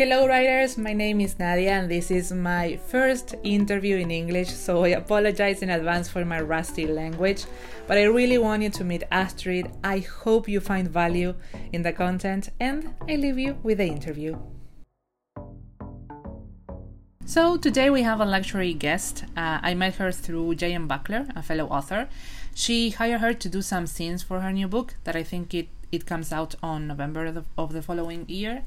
Hello, 0.00 0.26
writers. 0.26 0.78
My 0.78 0.94
name 0.94 1.20
is 1.20 1.38
Nadia, 1.38 1.72
and 1.72 1.90
this 1.90 2.10
is 2.10 2.32
my 2.32 2.78
first 2.86 3.34
interview 3.42 3.98
in 3.98 4.10
English, 4.10 4.48
so 4.48 4.84
I 4.84 4.96
apologize 4.96 5.60
in 5.60 5.68
advance 5.68 6.08
for 6.08 6.24
my 6.24 6.40
rusty 6.40 6.86
language. 6.86 7.44
But 7.86 7.98
I 7.98 8.04
really 8.04 8.38
want 8.38 8.62
you 8.62 8.70
to 8.70 8.82
meet 8.82 9.02
Astrid. 9.12 9.70
I 9.84 9.98
hope 9.98 10.48
you 10.48 10.58
find 10.58 10.88
value 10.88 11.34
in 11.74 11.82
the 11.82 11.92
content, 11.92 12.48
and 12.58 12.94
I 13.10 13.16
leave 13.16 13.38
you 13.38 13.58
with 13.62 13.76
the 13.76 13.84
interview. 13.84 14.38
So, 17.26 17.58
today 17.58 17.90
we 17.90 18.00
have 18.00 18.22
a 18.22 18.24
luxury 18.24 18.72
guest. 18.72 19.24
Uh, 19.36 19.58
I 19.60 19.74
met 19.74 19.96
her 19.96 20.12
through 20.12 20.54
J.M. 20.54 20.88
Buckler, 20.88 21.26
a 21.36 21.42
fellow 21.42 21.66
author. 21.66 22.08
She 22.54 22.88
hired 22.88 23.20
her 23.20 23.34
to 23.34 23.48
do 23.50 23.60
some 23.60 23.86
scenes 23.86 24.22
for 24.22 24.40
her 24.40 24.50
new 24.50 24.66
book 24.66 24.94
that 25.04 25.14
I 25.14 25.22
think 25.22 25.52
it, 25.52 25.68
it 25.92 26.06
comes 26.06 26.32
out 26.32 26.54
on 26.62 26.86
November 26.86 27.44
of 27.58 27.74
the 27.74 27.82
following 27.82 28.26
year 28.30 28.62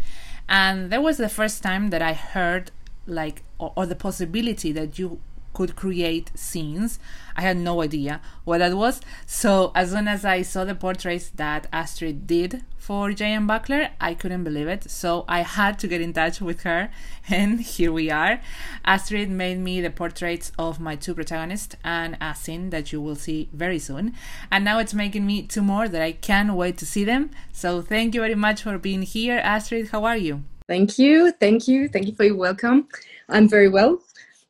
and 0.48 0.92
that 0.92 1.02
was 1.02 1.18
the 1.18 1.30
first 1.30 1.64
time 1.64 1.90
that 1.90 2.02
I 2.02 2.14
heard 2.14 2.72
like 3.06 3.44
or, 3.58 3.74
or, 3.76 3.86
the 3.86 3.96
possibility 3.96 4.72
that 4.72 4.98
you 4.98 5.20
could 5.54 5.76
create 5.76 6.32
scenes. 6.36 7.00
I 7.36 7.42
had 7.42 7.58
no 7.58 7.82
idea 7.82 8.22
what 8.44 8.60
that 8.60 8.76
was. 8.76 9.02
So 9.26 9.72
as 9.76 9.92
soon 9.92 10.08
as 10.08 10.26
I 10.26 10.42
saw 10.42 10.66
the 10.66 10.76
portraits 10.76 11.30
that 11.30 11.68
Astrid 11.72 12.28
did 12.28 12.64
for 12.78 13.14
J.M. 13.14 13.48
Buckler, 13.48 13.90
I 14.02 14.14
couldn't 14.14 14.44
believe 14.44 14.68
it. 14.68 14.90
So 14.92 15.24
I 15.28 15.42
had 15.42 15.80
to 15.80 15.88
get 15.88 16.02
in 16.02 16.14
touch 16.14 16.42
with 16.42 16.64
her, 16.64 16.90
and 17.30 17.62
here 17.62 17.92
we 17.92 18.12
are. 18.12 18.42
Astrid 18.84 19.30
made 19.30 19.60
me 19.60 19.80
the 19.82 19.90
portraits 19.90 20.52
of 20.60 20.80
my 20.80 20.96
two 20.96 21.16
protagonists 21.16 21.76
and 21.84 22.18
a 22.20 22.36
scene 22.36 22.70
that 22.72 22.92
you 22.92 23.02
will 23.02 23.16
see 23.16 23.50
very 23.54 23.80
soon. 23.80 24.14
And 24.52 24.66
now 24.66 24.80
it's 24.80 24.94
making 24.94 25.26
me 25.26 25.44
two 25.44 25.62
more 25.62 25.88
that 25.88 26.02
I 26.02 26.12
can't 26.12 26.54
wait 26.54 26.78
to 26.80 26.86
see 26.86 27.04
them. 27.04 27.32
So 27.52 27.82
thank 27.82 28.14
you 28.14 28.22
very 28.22 28.36
much 28.36 28.64
for 28.64 28.78
being 28.78 29.04
here, 29.04 29.38
Astrid. 29.38 29.90
How 29.90 30.04
are 30.04 30.18
you? 30.18 30.44
Thank 30.68 30.98
you. 30.98 31.32
Thank 31.32 31.68
you. 31.68 31.88
Thank 31.88 32.08
you 32.08 32.16
for 32.16 32.24
your 32.24 32.36
welcome. 32.36 32.88
I'm 33.30 33.48
very 33.48 33.70
well 33.70 34.02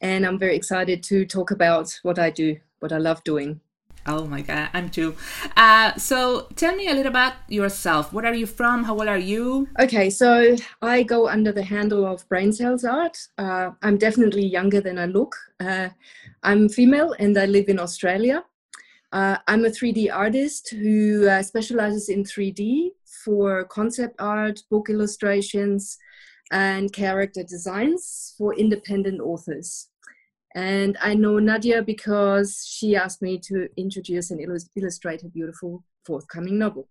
and 0.04 0.26
I'm 0.26 0.38
very 0.38 0.56
excited 0.56 1.02
to 1.04 1.26
talk 1.26 1.50
about 1.50 1.98
what 2.04 2.20
I 2.20 2.30
do, 2.30 2.58
what 2.80 2.92
I 2.92 2.98
love 2.98 3.24
doing. 3.24 3.62
Oh 4.06 4.26
my 4.26 4.42
god, 4.42 4.70
I'm 4.74 4.90
too. 4.90 5.16
Uh, 5.56 5.96
so 5.96 6.48
tell 6.58 6.76
me 6.76 6.90
a 6.90 6.94
little 6.94 7.10
about 7.10 7.36
yourself. 7.48 8.12
Where 8.12 8.26
are 8.26 8.34
you 8.34 8.46
from? 8.46 8.84
How 8.84 8.96
old 8.96 9.08
are 9.08 9.18
you? 9.18 9.70
Okay, 9.80 10.10
so 10.10 10.58
I 10.82 11.04
go 11.04 11.30
under 11.30 11.54
the 11.54 11.64
handle 11.64 12.06
of 12.06 12.28
Brain 12.28 12.52
Cells 12.52 12.84
Art. 12.84 13.18
Uh, 13.38 13.72
I'm 13.82 13.98
definitely 13.98 14.46
younger 14.46 14.82
than 14.82 15.00
I 15.00 15.06
look. 15.06 15.38
Uh, 15.62 15.88
I'm 16.44 16.68
female 16.68 17.16
and 17.18 17.38
I 17.38 17.46
live 17.46 17.70
in 17.70 17.80
Australia. 17.80 18.44
Uh, 19.14 19.38
I'm 19.48 19.64
a 19.64 19.70
3D 19.70 20.14
artist 20.14 20.72
who 20.72 21.30
uh, 21.30 21.42
specializes 21.42 22.10
in 22.10 22.26
3D 22.26 22.90
for 23.06 23.64
concept 23.66 24.20
art, 24.20 24.64
book 24.70 24.90
illustrations, 24.90 25.98
and 26.52 26.92
character 26.94 27.44
designs 27.44 28.34
for 28.38 28.54
independent 28.56 29.22
authors. 29.22 29.90
And 30.56 30.98
I 31.02 31.16
know 31.16 31.40
Nadia 31.40 31.82
because 31.82 32.66
she 32.68 32.96
asked 32.96 33.22
me 33.22 33.40
to 33.40 33.70
introduce 33.76 34.30
and 34.30 34.40
illustrate 34.76 35.24
a 35.24 35.30
beautiful 35.30 35.84
forthcoming 36.06 36.60
novel. 36.60 36.88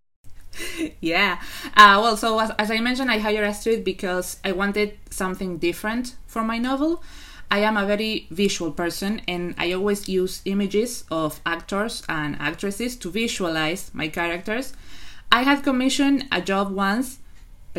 yeah. 1.01 1.41
Uh, 1.77 1.99
well, 2.03 2.17
so 2.17 2.39
as, 2.39 2.51
as, 2.59 2.71
I 2.71 2.81
mentioned, 2.81 3.11
I 3.11 3.19
hired 3.19 3.45
Astrid 3.45 3.85
because 3.85 4.39
I 4.45 4.53
wanted 4.53 4.95
something 5.11 5.59
different 5.59 6.17
for 6.27 6.43
my 6.43 6.59
novel. 6.59 7.03
I 7.51 7.59
am 7.59 7.77
a 7.77 7.87
very 7.87 8.27
visual 8.31 8.73
person 8.73 9.21
and 9.29 9.55
I 9.59 9.73
always 9.73 10.09
use 10.09 10.41
images 10.47 11.05
of 11.11 11.41
actors 11.45 12.03
and 12.09 12.37
actresses 12.41 12.97
to 12.97 13.11
visualize 13.11 13.91
my 13.93 14.09
characters. 14.09 14.73
I 15.31 15.43
had 15.43 15.63
commissioned 15.63 16.27
a 16.33 16.41
job 16.41 16.73
once, 16.73 17.19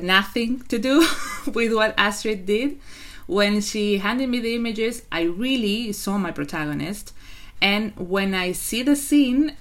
nothing 0.02 0.62
to 0.70 0.80
do 0.80 1.08
with 1.54 1.74
what 1.74 1.94
Astrid 1.98 2.46
did 2.46 2.80
when 3.28 3.62
she 3.62 4.00
handed 4.00 4.30
me 4.30 4.40
the 4.40 4.56
images, 4.56 5.04
I 5.12 5.24
really 5.24 5.92
saw 5.92 6.18
my 6.18 6.32
protagonist. 6.32 7.14
And 7.62 7.94
when 7.96 8.34
I 8.34 8.52
see 8.52 8.84
the 8.84 8.96
scene, 8.96 9.56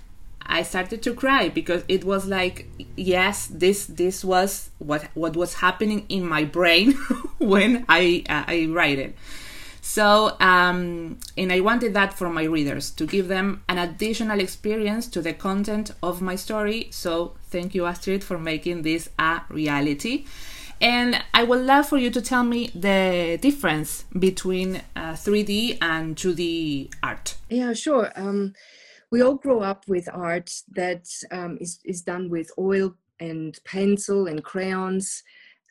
I 0.44 0.62
started 0.62 1.02
to 1.04 1.14
cry 1.14 1.48
because 1.48 1.84
it 1.88 2.04
was 2.04 2.26
like, 2.26 2.68
yes, 2.96 3.46
this 3.46 3.86
this 3.86 4.24
was 4.24 4.70
what 4.78 5.04
what 5.14 5.36
was 5.36 5.54
happening 5.54 6.04
in 6.08 6.26
my 6.26 6.44
brain 6.44 6.92
when 7.38 7.84
I 7.88 8.24
uh, 8.28 8.44
I 8.48 8.66
write 8.70 8.98
it. 8.98 9.16
So, 9.84 10.36
um, 10.38 11.18
and 11.36 11.52
I 11.52 11.58
wanted 11.58 11.92
that 11.94 12.14
for 12.14 12.30
my 12.30 12.44
readers 12.44 12.90
to 12.92 13.04
give 13.04 13.26
them 13.26 13.64
an 13.68 13.78
additional 13.78 14.38
experience 14.38 15.08
to 15.08 15.20
the 15.20 15.32
content 15.32 15.90
of 16.04 16.22
my 16.22 16.36
story. 16.36 16.86
So, 16.90 17.34
thank 17.50 17.74
you, 17.74 17.84
Astrid, 17.84 18.22
for 18.22 18.38
making 18.38 18.82
this 18.82 19.10
a 19.18 19.42
reality. 19.48 20.24
And 20.80 21.20
I 21.34 21.42
would 21.42 21.60
love 21.66 21.88
for 21.88 21.98
you 21.98 22.10
to 22.10 22.22
tell 22.22 22.44
me 22.44 22.68
the 22.74 23.38
difference 23.42 24.04
between 24.16 24.82
uh, 24.94 25.14
3D 25.14 25.78
and 25.82 26.14
2D 26.16 26.92
art. 27.02 27.34
Yeah, 27.50 27.72
sure. 27.72 28.12
Um, 28.14 28.54
we 29.10 29.20
all 29.20 29.34
grow 29.34 29.60
up 29.60 29.86
with 29.88 30.08
art 30.12 30.50
that 30.70 31.08
um, 31.32 31.58
is 31.60 31.80
is, 31.84 32.02
done 32.02 32.30
with 32.30 32.50
oil 32.56 32.94
and 33.20 33.58
pencil 33.64 34.26
and 34.26 34.42
crayons. 34.44 35.22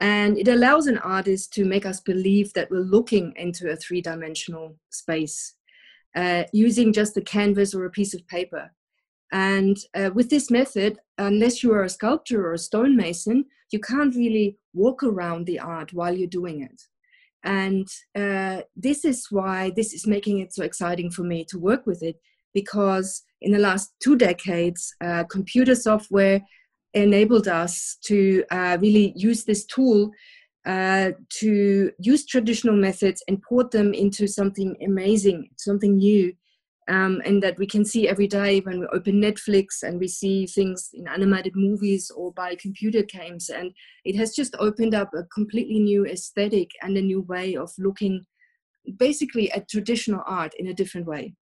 And 0.02 0.38
it 0.38 0.48
allows 0.48 0.88
an 0.88 0.98
artist 0.98 1.54
to 1.54 1.64
make 1.64 1.86
us 1.86 2.02
believe 2.02 2.52
that 2.54 2.72
we're 2.72 2.80
looking 2.80 3.34
into 3.36 3.70
a 3.70 3.76
three 3.76 4.02
dimensional 4.02 4.76
space 4.90 5.54
uh, 6.16 6.44
using 6.52 6.92
just 6.92 7.16
a 7.18 7.22
canvas 7.22 7.76
or 7.76 7.86
a 7.86 7.92
piece 7.92 8.16
of 8.16 8.28
paper. 8.28 8.72
And 9.32 9.78
uh, 9.96 10.10
with 10.14 10.30
this 10.30 10.50
method, 10.50 10.98
unless 11.18 11.62
you 11.62 11.72
are 11.72 11.84
a 11.84 11.90
sculptor 11.90 12.46
or 12.46 12.54
a 12.54 12.58
stonemason, 12.58 13.46
you 13.72 13.80
can't 13.80 14.16
really 14.16 14.58
walk 14.74 15.04
around 15.04 15.46
the 15.46 15.60
art 15.60 15.94
while 15.94 16.18
you're 16.18 16.28
doing 16.28 16.64
it. 16.64 16.82
And 17.44 17.88
uh, 18.16 18.64
this 18.76 19.06
is 19.06 19.28
why 19.30 19.72
this 19.76 19.94
is 19.94 20.06
making 20.08 20.40
it 20.40 20.54
so 20.54 20.64
exciting 20.64 21.12
for 21.12 21.24
me 21.24 21.46
to 21.46 21.60
work 21.60 21.86
with 21.86 22.02
it, 22.04 22.18
because 22.54 23.24
in 23.40 23.52
the 23.52 23.60
last 23.60 23.94
two 24.04 24.18
decades, 24.18 24.94
uh, 25.00 25.24
computer 25.26 25.76
software 25.76 26.42
enabled 26.94 27.48
us 27.48 27.98
to 28.04 28.44
uh, 28.52 28.78
really 28.82 29.14
use 29.16 29.44
this 29.44 29.66
tool 29.66 30.12
uh, 30.66 31.12
to 31.30 31.92
use 32.00 32.26
traditional 32.26 32.76
methods 32.76 33.24
and 33.28 33.42
port 33.42 33.72
them 33.72 33.94
into 33.94 34.28
something 34.28 34.76
amazing, 34.86 35.50
something 35.58 35.98
new, 35.98 36.34
um, 36.88 37.22
and 37.26 37.42
that 37.42 37.58
we 37.58 37.66
can 37.66 37.86
see 37.86 38.08
every 38.08 38.28
day 38.28 38.60
when 38.60 38.80
we 38.80 38.86
open 38.88 39.22
Netflix 39.22 39.82
and 39.82 40.00
we 40.00 40.08
see 40.08 40.46
things 40.46 40.90
in 40.94 41.08
animated 41.08 41.56
movies 41.56 42.12
or 42.16 42.32
by 42.34 42.56
computer 42.56 43.02
games. 43.02 43.50
And 43.50 43.72
it 44.06 44.16
has 44.18 44.36
just 44.36 44.56
opened 44.60 44.94
up 44.94 45.12
a 45.14 45.24
completely 45.34 45.80
new 45.80 46.06
aesthetic 46.06 46.72
and 46.82 46.98
a 46.98 47.02
new 47.02 47.22
way 47.22 47.56
of 47.56 47.72
looking 47.78 48.24
basically 48.98 49.52
at 49.54 49.70
traditional 49.70 50.24
art 50.28 50.54
in 50.60 50.68
a 50.68 50.74
different 50.74 51.08
way. 51.08 51.34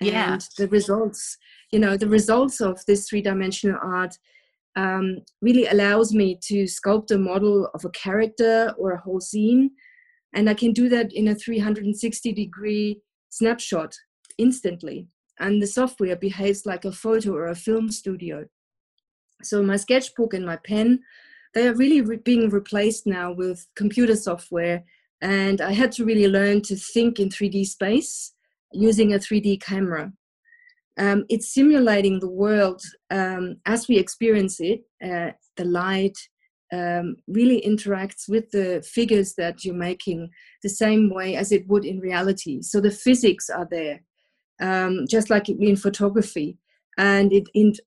Yeah. 0.00 0.34
And 0.34 0.44
the 0.58 0.68
results, 0.68 1.36
you 1.70 1.78
know, 1.78 1.96
the 1.96 2.08
results 2.08 2.60
of 2.60 2.84
this 2.86 3.08
three 3.08 3.22
dimensional 3.22 3.78
art 3.82 4.16
um, 4.76 5.18
really 5.40 5.66
allows 5.66 6.12
me 6.14 6.38
to 6.42 6.64
sculpt 6.64 7.10
a 7.10 7.18
model 7.18 7.68
of 7.74 7.84
a 7.84 7.90
character 7.90 8.72
or 8.78 8.92
a 8.92 9.00
whole 9.00 9.20
scene. 9.20 9.70
And 10.34 10.48
I 10.48 10.54
can 10.54 10.72
do 10.72 10.88
that 10.88 11.12
in 11.12 11.28
a 11.28 11.34
360 11.34 12.32
degree 12.32 13.00
snapshot 13.28 13.94
instantly. 14.38 15.08
And 15.40 15.60
the 15.60 15.66
software 15.66 16.16
behaves 16.16 16.64
like 16.64 16.84
a 16.84 16.92
photo 16.92 17.34
or 17.34 17.46
a 17.46 17.54
film 17.54 17.90
studio. 17.90 18.46
So 19.42 19.62
my 19.62 19.76
sketchbook 19.76 20.34
and 20.34 20.46
my 20.46 20.56
pen 20.56 21.00
they 21.54 21.68
are 21.68 21.74
really 21.74 22.00
re- 22.00 22.16
being 22.16 22.48
replaced 22.48 23.06
now 23.06 23.30
with 23.32 23.66
computer 23.76 24.16
software. 24.16 24.84
And 25.20 25.60
i 25.60 25.72
had 25.72 25.92
to 25.92 26.04
really 26.04 26.26
learn 26.26 26.62
to 26.62 26.76
think 26.76 27.20
in 27.20 27.28
3d 27.28 27.66
space 27.66 28.32
using 28.72 29.12
a 29.12 29.18
3d 29.18 29.60
camera 29.60 30.12
um, 30.98 31.24
it's 31.28 31.54
simulating 31.54 32.20
the 32.20 32.30
world 32.30 32.82
um, 33.10 33.56
as 33.66 33.88
we 33.88 33.98
experience 33.98 34.60
it 34.60 34.80
uh, 35.04 35.30
the 35.56 35.64
light 35.64 36.16
um, 36.72 37.16
really 37.28 37.60
interacts 37.66 38.28
with 38.28 38.50
the 38.50 38.82
figures 38.86 39.34
that 39.34 39.64
you're 39.64 39.74
making 39.74 40.30
the 40.62 40.68
same 40.68 41.10
way 41.10 41.36
as 41.36 41.52
it 41.52 41.66
would 41.68 41.84
in 41.84 42.00
reality 42.00 42.62
so 42.62 42.80
the 42.80 42.90
physics 42.90 43.50
are 43.50 43.68
there 43.70 44.00
um, 44.62 45.06
just 45.08 45.28
like 45.28 45.48
in 45.48 45.76
photography. 45.76 46.56
And 46.96 47.32
it, 47.32 47.48
it, 47.52 47.80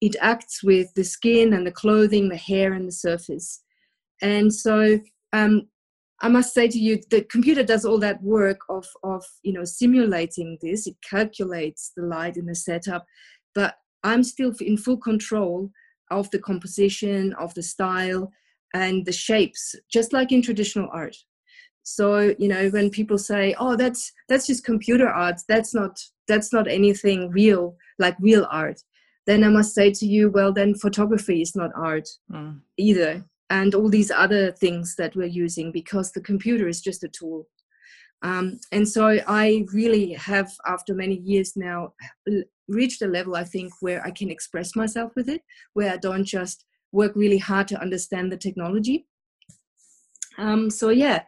it, 0.00 0.16
acts 0.20 0.62
with 0.62 0.92
the 0.94 1.04
skin 1.04 1.52
and 1.52 1.66
the 1.66 1.72
clothing, 1.72 2.28
the 2.28 2.36
hair 2.36 2.72
and 2.72 2.86
the 2.86 2.92
surface. 2.92 3.62
And 4.20 4.52
so 4.52 5.00
um, 5.32 5.68
I 6.22 6.28
must 6.28 6.54
say 6.54 6.68
to 6.68 6.78
you, 6.78 7.00
the 7.10 7.22
computer 7.22 7.62
does 7.64 7.84
all 7.84 7.98
that 7.98 8.22
work 8.22 8.60
of, 8.68 8.86
of 9.02 9.24
you 9.42 9.52
know 9.52 9.64
simulating 9.64 10.58
this. 10.62 10.86
It 10.86 10.96
calculates 11.08 11.92
the 11.96 12.04
light 12.04 12.36
in 12.36 12.46
the 12.46 12.54
setup, 12.54 13.04
but 13.54 13.74
I'm 14.04 14.22
still 14.22 14.52
in 14.60 14.76
full 14.76 14.98
control 14.98 15.70
of 16.10 16.30
the 16.30 16.38
composition, 16.38 17.32
of 17.34 17.54
the 17.54 17.62
style, 17.62 18.30
and 18.74 19.04
the 19.04 19.12
shapes, 19.12 19.74
just 19.90 20.12
like 20.12 20.32
in 20.32 20.42
traditional 20.42 20.88
art 20.92 21.16
so 21.82 22.34
you 22.38 22.48
know 22.48 22.68
when 22.70 22.90
people 22.90 23.18
say 23.18 23.54
oh 23.58 23.76
that's 23.76 24.12
that's 24.28 24.46
just 24.46 24.64
computer 24.64 25.08
art 25.08 25.40
that's 25.48 25.74
not 25.74 25.98
that's 26.28 26.52
not 26.52 26.68
anything 26.68 27.28
real 27.30 27.76
like 27.98 28.16
real 28.20 28.46
art 28.50 28.80
then 29.26 29.42
i 29.42 29.48
must 29.48 29.74
say 29.74 29.90
to 29.90 30.06
you 30.06 30.30
well 30.30 30.52
then 30.52 30.74
photography 30.74 31.42
is 31.42 31.56
not 31.56 31.70
art 31.74 32.08
mm. 32.30 32.58
either 32.78 33.24
and 33.52 33.74
all 33.74 33.90
these 33.90 34.10
other 34.10 34.50
things 34.50 34.96
that 34.96 35.14
we're 35.14 35.26
using 35.44 35.70
because 35.70 36.10
the 36.10 36.22
computer 36.22 36.66
is 36.68 36.80
just 36.80 37.04
a 37.04 37.08
tool. 37.08 37.46
Um, 38.22 38.58
and 38.72 38.88
so 38.88 39.18
I 39.26 39.66
really 39.74 40.14
have, 40.14 40.50
after 40.66 40.94
many 40.94 41.16
years 41.16 41.52
now, 41.54 41.92
reached 42.66 43.02
a 43.02 43.06
level 43.06 43.36
I 43.36 43.44
think 43.44 43.70
where 43.80 44.02
I 44.06 44.10
can 44.10 44.30
express 44.30 44.74
myself 44.74 45.12
with 45.14 45.28
it, 45.28 45.42
where 45.74 45.92
I 45.92 45.98
don't 45.98 46.24
just 46.24 46.64
work 46.92 47.12
really 47.14 47.36
hard 47.36 47.68
to 47.68 47.80
understand 47.80 48.32
the 48.32 48.38
technology. 48.38 49.06
Um, 50.38 50.70
so 50.70 50.88
yeah, 50.88 51.24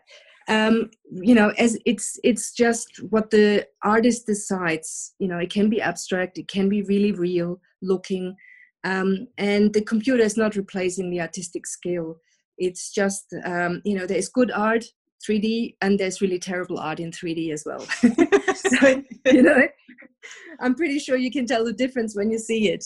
um, 0.49 0.91
you 1.11 1.35
know, 1.35 1.51
as 1.59 1.77
it's 1.85 2.19
it's 2.25 2.53
just 2.53 2.89
what 3.11 3.31
the 3.31 3.67
artist 3.83 4.27
decides. 4.27 5.15
You 5.19 5.29
know, 5.29 5.39
it 5.39 5.51
can 5.51 5.69
be 5.69 5.83
abstract, 5.83 6.39
it 6.39 6.49
can 6.49 6.71
be 6.71 6.83
really 6.83 7.13
real 7.13 7.61
looking, 7.83 8.35
um, 8.85 9.27
and 9.39 9.73
the 9.73 9.83
computer 9.83 10.23
is 10.23 10.37
not 10.37 10.57
replacing 10.57 11.11
the 11.11 11.21
artistic 11.21 11.67
skill. 11.67 12.19
It's 12.59 12.93
just 12.93 13.35
um, 13.45 13.83
you 13.85 13.99
know, 13.99 14.07
there's 14.07 14.29
good 14.29 14.51
art 14.53 14.85
3D 15.27 15.77
and 15.81 15.99
there's 15.99 16.21
really 16.21 16.39
terrible 16.39 16.79
art 16.79 17.01
in 17.01 17.11
3D 17.11 17.53
as 17.53 17.65
well. 17.65 17.81
so, 18.55 19.03
you 19.27 19.43
know, 19.43 19.67
I'm 20.61 20.75
pretty 20.75 20.99
sure 20.99 21.17
you 21.17 21.31
can 21.31 21.47
tell 21.47 21.65
the 21.65 21.73
difference 21.73 22.15
when 22.15 22.31
you 22.31 22.39
see 22.39 22.69
it. 22.69 22.85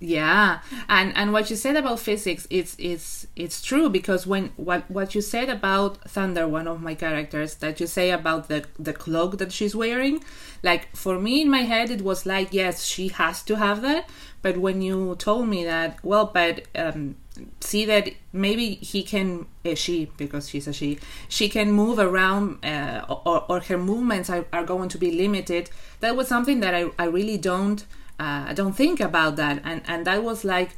Yeah, 0.00 0.60
and 0.88 1.12
and 1.16 1.32
what 1.32 1.50
you 1.50 1.56
said 1.56 1.74
about 1.74 1.98
physics, 1.98 2.46
it's 2.50 2.76
it's 2.78 3.26
it's 3.34 3.60
true 3.60 3.90
because 3.90 4.28
when 4.28 4.52
what 4.54 4.88
what 4.88 5.16
you 5.16 5.20
said 5.20 5.48
about 5.48 6.08
Thunder, 6.08 6.46
one 6.46 6.68
of 6.68 6.80
my 6.80 6.94
characters, 6.94 7.56
that 7.56 7.80
you 7.80 7.88
say 7.88 8.12
about 8.12 8.46
the 8.46 8.64
the 8.78 8.92
cloak 8.92 9.38
that 9.38 9.50
she's 9.50 9.74
wearing, 9.74 10.22
like 10.62 10.94
for 10.94 11.18
me 11.18 11.42
in 11.42 11.50
my 11.50 11.62
head 11.62 11.90
it 11.90 12.02
was 12.02 12.24
like 12.26 12.52
yes 12.52 12.84
she 12.84 13.08
has 13.08 13.42
to 13.42 13.56
have 13.56 13.82
that, 13.82 14.08
but 14.42 14.56
when 14.56 14.82
you 14.82 15.16
told 15.16 15.48
me 15.48 15.64
that 15.64 15.98
well, 16.04 16.26
but 16.32 16.62
um, 16.74 17.16
see 17.60 17.84
that 17.84 18.10
maybe 18.32 18.74
he 18.76 19.02
can 19.02 19.46
uh, 19.64 19.74
she 19.74 20.10
because 20.16 20.48
she's 20.48 20.66
a 20.66 20.72
she 20.72 20.98
she 21.28 21.48
can 21.48 21.70
move 21.72 21.98
around 21.98 22.64
uh, 22.64 23.04
or, 23.08 23.44
or 23.48 23.60
her 23.60 23.78
movements 23.78 24.28
are, 24.28 24.44
are 24.52 24.64
going 24.64 24.88
to 24.88 24.98
be 24.98 25.12
limited 25.12 25.70
that 26.00 26.16
was 26.16 26.26
something 26.26 26.58
that 26.58 26.74
i, 26.74 26.90
I 26.98 27.04
really 27.04 27.38
don't 27.38 27.84
uh, 28.18 28.52
don't 28.52 28.72
think 28.72 29.00
about 29.00 29.36
that. 29.36 29.60
And 29.64 29.82
and 29.86 30.06
that 30.06 30.22
was 30.22 30.44
like, 30.44 30.70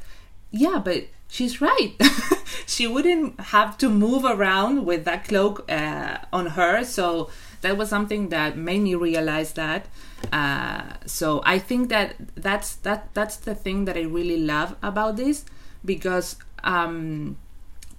yeah, 0.51 0.81
but 0.83 1.05
she's 1.27 1.61
right. 1.61 1.95
she 2.65 2.87
wouldn't 2.87 3.39
have 3.39 3.77
to 3.79 3.89
move 3.89 4.23
around 4.25 4.85
with 4.85 5.05
that 5.05 5.27
cloak 5.27 5.69
uh, 5.71 6.19
on 6.31 6.47
her. 6.47 6.83
So 6.83 7.29
that 7.61 7.77
was 7.77 7.89
something 7.89 8.29
that 8.29 8.57
made 8.57 8.81
me 8.81 8.95
realize 8.95 9.53
that. 9.53 9.87
Uh, 10.31 10.83
so 11.05 11.41
I 11.45 11.59
think 11.59 11.89
that 11.89 12.15
that's 12.35 12.75
that 12.77 13.13
that's 13.13 13.37
the 13.37 13.55
thing 13.55 13.85
that 13.85 13.97
I 13.97 14.01
really 14.01 14.37
love 14.39 14.75
about 14.81 15.17
this 15.17 15.45
because 15.83 16.35
um, 16.63 17.37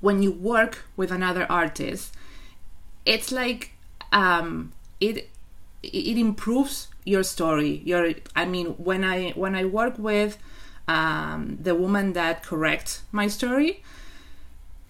when 0.01 0.23
you 0.23 0.33
work 0.33 0.85
with 0.97 1.11
another 1.11 1.47
artist, 1.51 2.15
it's 3.05 3.33
like 3.33 3.73
um, 4.13 4.73
it 5.01 5.29
it 5.83 6.17
improves 6.19 6.89
your 7.05 7.23
story. 7.23 7.83
Your 7.85 8.13
i 8.37 8.45
mean 8.45 8.67
when 8.79 9.03
i 9.05 9.31
when 9.31 9.55
i 9.55 9.65
work 9.65 9.99
with 9.99 10.39
um, 10.89 11.59
the 11.61 11.75
woman 11.75 12.13
that 12.13 12.43
corrects 12.43 13.03
my 13.13 13.27
story 13.29 13.83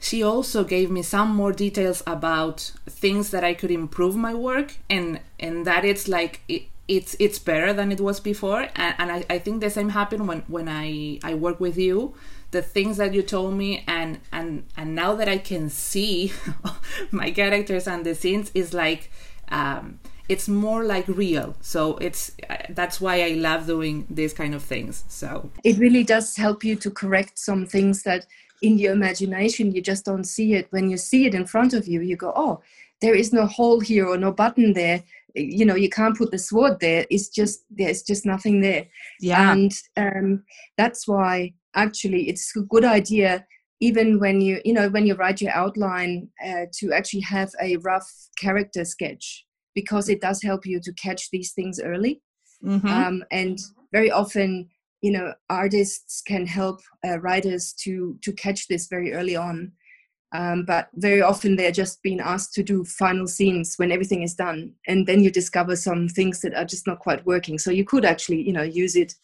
she 0.00 0.22
also 0.22 0.64
gave 0.64 0.90
me 0.90 1.02
some 1.02 1.34
more 1.34 1.52
details 1.52 2.02
about 2.06 2.72
things 2.88 3.30
that 3.30 3.44
i 3.44 3.54
could 3.54 3.70
improve 3.70 4.16
my 4.16 4.34
work 4.34 4.76
and 4.90 5.20
and 5.38 5.64
that 5.66 5.84
it's 5.84 6.08
like 6.08 6.40
it's 6.88 7.16
it's 7.18 7.38
better 7.38 7.72
than 7.72 7.92
it 7.92 8.00
was 8.00 8.20
before. 8.20 8.68
And, 8.74 8.94
and 8.98 9.12
I, 9.12 9.24
I 9.30 9.38
think 9.38 9.60
the 9.60 9.70
same 9.70 9.90
happened 9.90 10.26
when 10.28 10.40
when 10.48 10.68
i 10.68 11.18
i 11.22 11.34
work 11.34 11.60
with 11.60 11.78
you. 11.78 12.14
The 12.50 12.62
things 12.62 12.98
that 12.98 13.14
you 13.14 13.22
told 13.22 13.54
me 13.54 13.84
and 13.86 14.20
and 14.32 14.64
and 14.76 14.94
now 14.94 15.14
that 15.14 15.28
i 15.28 15.38
can 15.38 15.70
see 15.70 16.32
my 17.10 17.30
characters 17.30 17.86
and 17.86 18.04
the 18.04 18.14
scenes 18.14 18.50
is 18.54 18.74
like 18.74 19.10
um 19.48 20.00
it's 20.28 20.48
more 20.48 20.84
like 20.84 21.06
real. 21.08 21.56
So 21.60 21.96
it's 21.98 22.32
uh, 22.48 22.56
that's 22.70 23.00
why 23.00 23.22
i 23.22 23.30
love 23.30 23.66
doing 23.66 24.06
these 24.10 24.32
kind 24.32 24.54
of 24.54 24.62
things. 24.62 25.04
So 25.08 25.50
it 25.64 25.78
really 25.78 26.04
does 26.04 26.36
help 26.36 26.64
you 26.64 26.76
to 26.76 26.90
correct 26.90 27.38
some 27.38 27.66
things 27.66 28.02
that 28.02 28.26
in 28.60 28.78
your 28.78 28.92
imagination 28.92 29.72
you 29.72 29.82
just 29.82 30.04
don't 30.04 30.24
see 30.24 30.54
it. 30.54 30.66
When 30.70 30.90
you 30.90 30.96
see 30.96 31.26
it 31.26 31.34
in 31.34 31.46
front 31.46 31.74
of 31.74 31.86
you 31.86 32.00
you 32.00 32.16
go 32.16 32.32
oh 32.34 32.60
there 33.02 33.14
is 33.14 33.32
no 33.32 33.46
hole 33.46 33.80
here 33.80 34.06
or 34.06 34.16
no 34.16 34.32
button 34.32 34.72
there 34.72 35.02
you 35.34 35.64
know 35.64 35.74
you 35.74 35.88
can't 35.88 36.16
put 36.16 36.30
the 36.30 36.38
sword 36.38 36.78
there 36.80 37.06
it's 37.10 37.28
just 37.28 37.64
there's 37.70 38.02
just 38.02 38.26
nothing 38.26 38.60
there 38.60 38.86
yeah 39.20 39.52
and 39.52 39.72
um, 39.96 40.42
that's 40.76 41.08
why 41.08 41.52
actually 41.74 42.28
it's 42.28 42.54
a 42.56 42.60
good 42.60 42.84
idea 42.84 43.44
even 43.80 44.20
when 44.20 44.40
you 44.40 44.60
you 44.64 44.72
know 44.72 44.88
when 44.88 45.06
you 45.06 45.14
write 45.14 45.40
your 45.40 45.52
outline 45.52 46.28
uh, 46.46 46.66
to 46.72 46.92
actually 46.92 47.20
have 47.20 47.50
a 47.60 47.76
rough 47.78 48.08
character 48.38 48.84
sketch 48.84 49.44
because 49.74 50.08
it 50.08 50.20
does 50.20 50.42
help 50.42 50.66
you 50.66 50.80
to 50.80 50.92
catch 50.94 51.30
these 51.30 51.52
things 51.52 51.80
early. 51.82 52.20
Mm-hmm. 52.64 52.86
Um, 52.86 53.24
and 53.30 53.58
very 53.92 54.10
often, 54.10 54.68
you 55.00 55.10
know, 55.10 55.34
artists 55.50 56.22
can 56.22 56.46
help 56.46 56.80
uh, 57.06 57.18
writers 57.20 57.74
to 57.84 58.18
to 58.22 58.32
catch 58.32 58.68
this 58.68 58.86
very 58.86 59.12
early 59.12 59.36
on. 59.36 59.72
Um, 60.32 60.64
but 60.64 60.88
very 60.94 61.20
often 61.20 61.56
they're 61.56 61.72
just 61.72 62.02
being 62.02 62.20
asked 62.20 62.54
to 62.54 62.62
do 62.62 62.84
final 62.84 63.26
scenes 63.26 63.76
when 63.76 63.92
everything 63.92 64.22
is 64.22 64.34
done, 64.34 64.72
and 64.86 65.06
then 65.06 65.22
you 65.22 65.30
discover 65.30 65.76
some 65.76 66.08
things 66.08 66.40
that 66.40 66.54
are 66.54 66.64
just 66.64 66.86
not 66.86 67.00
quite 67.00 67.24
working. 67.26 67.58
So 67.58 67.70
you 67.70 67.84
could 67.84 68.04
actually, 68.04 68.42
you 68.42 68.52
know, 68.52 68.62
use 68.62 68.96
it 68.96 69.14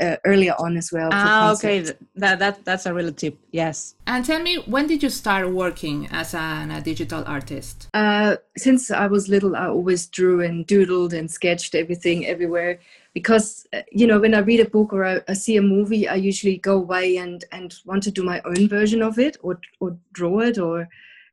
uh, 0.00 0.16
earlier 0.24 0.54
on 0.58 0.76
as 0.76 0.92
well. 0.92 1.10
Ah, 1.12 1.52
okay, 1.52 1.80
that 2.14 2.38
that 2.38 2.64
that's 2.64 2.86
a 2.86 2.94
real 2.94 3.12
tip. 3.12 3.38
Yes. 3.50 3.94
And 4.06 4.24
tell 4.24 4.42
me, 4.42 4.56
when 4.66 4.86
did 4.86 5.02
you 5.02 5.10
start 5.10 5.50
working 5.50 6.08
as 6.10 6.34
an, 6.34 6.70
a 6.70 6.80
digital 6.80 7.24
artist? 7.26 7.88
Uh, 7.94 8.36
since 8.56 8.90
I 8.90 9.06
was 9.06 9.28
little, 9.28 9.56
I 9.56 9.66
always 9.66 10.06
drew 10.06 10.42
and 10.42 10.66
doodled 10.66 11.12
and 11.12 11.30
sketched 11.30 11.74
everything 11.74 12.26
everywhere. 12.26 12.80
Because 13.16 13.66
uh, 13.72 13.80
you 14.00 14.06
know, 14.06 14.20
when 14.20 14.34
I 14.34 14.40
read 14.50 14.60
a 14.60 14.68
book 14.76 14.92
or 14.92 15.02
I, 15.12 15.20
I 15.26 15.32
see 15.32 15.56
a 15.56 15.62
movie, 15.62 16.06
I 16.06 16.16
usually 16.30 16.58
go 16.58 16.74
away 16.84 17.16
and 17.24 17.38
and 17.50 17.68
want 17.88 18.02
to 18.02 18.10
do 18.10 18.22
my 18.22 18.38
own 18.50 18.68
version 18.68 19.00
of 19.08 19.18
it 19.18 19.34
or 19.42 19.54
or 19.80 19.96
draw 20.12 20.40
it 20.40 20.58
or 20.58 20.88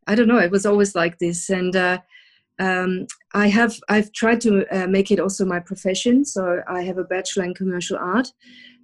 I 0.07 0.15
don't 0.15 0.29
know. 0.31 0.39
It 0.39 0.51
was 0.51 0.65
always 0.65 0.95
like 0.95 1.19
this, 1.19 1.49
and 1.49 1.75
uh, 1.75 1.97
um, 2.59 3.07
I 3.33 3.47
have 3.47 3.73
I've 3.89 4.11
tried 4.13 4.41
to 4.41 4.51
uh, 4.71 4.87
make 4.87 5.11
it 5.11 5.19
also 5.19 5.43
my 5.45 5.59
profession. 5.59 6.25
So 6.25 6.61
I 6.67 6.83
have 6.83 6.97
a 6.97 7.09
bachelor 7.15 7.45
in 7.45 7.53
commercial 7.53 7.97
art, 7.97 8.27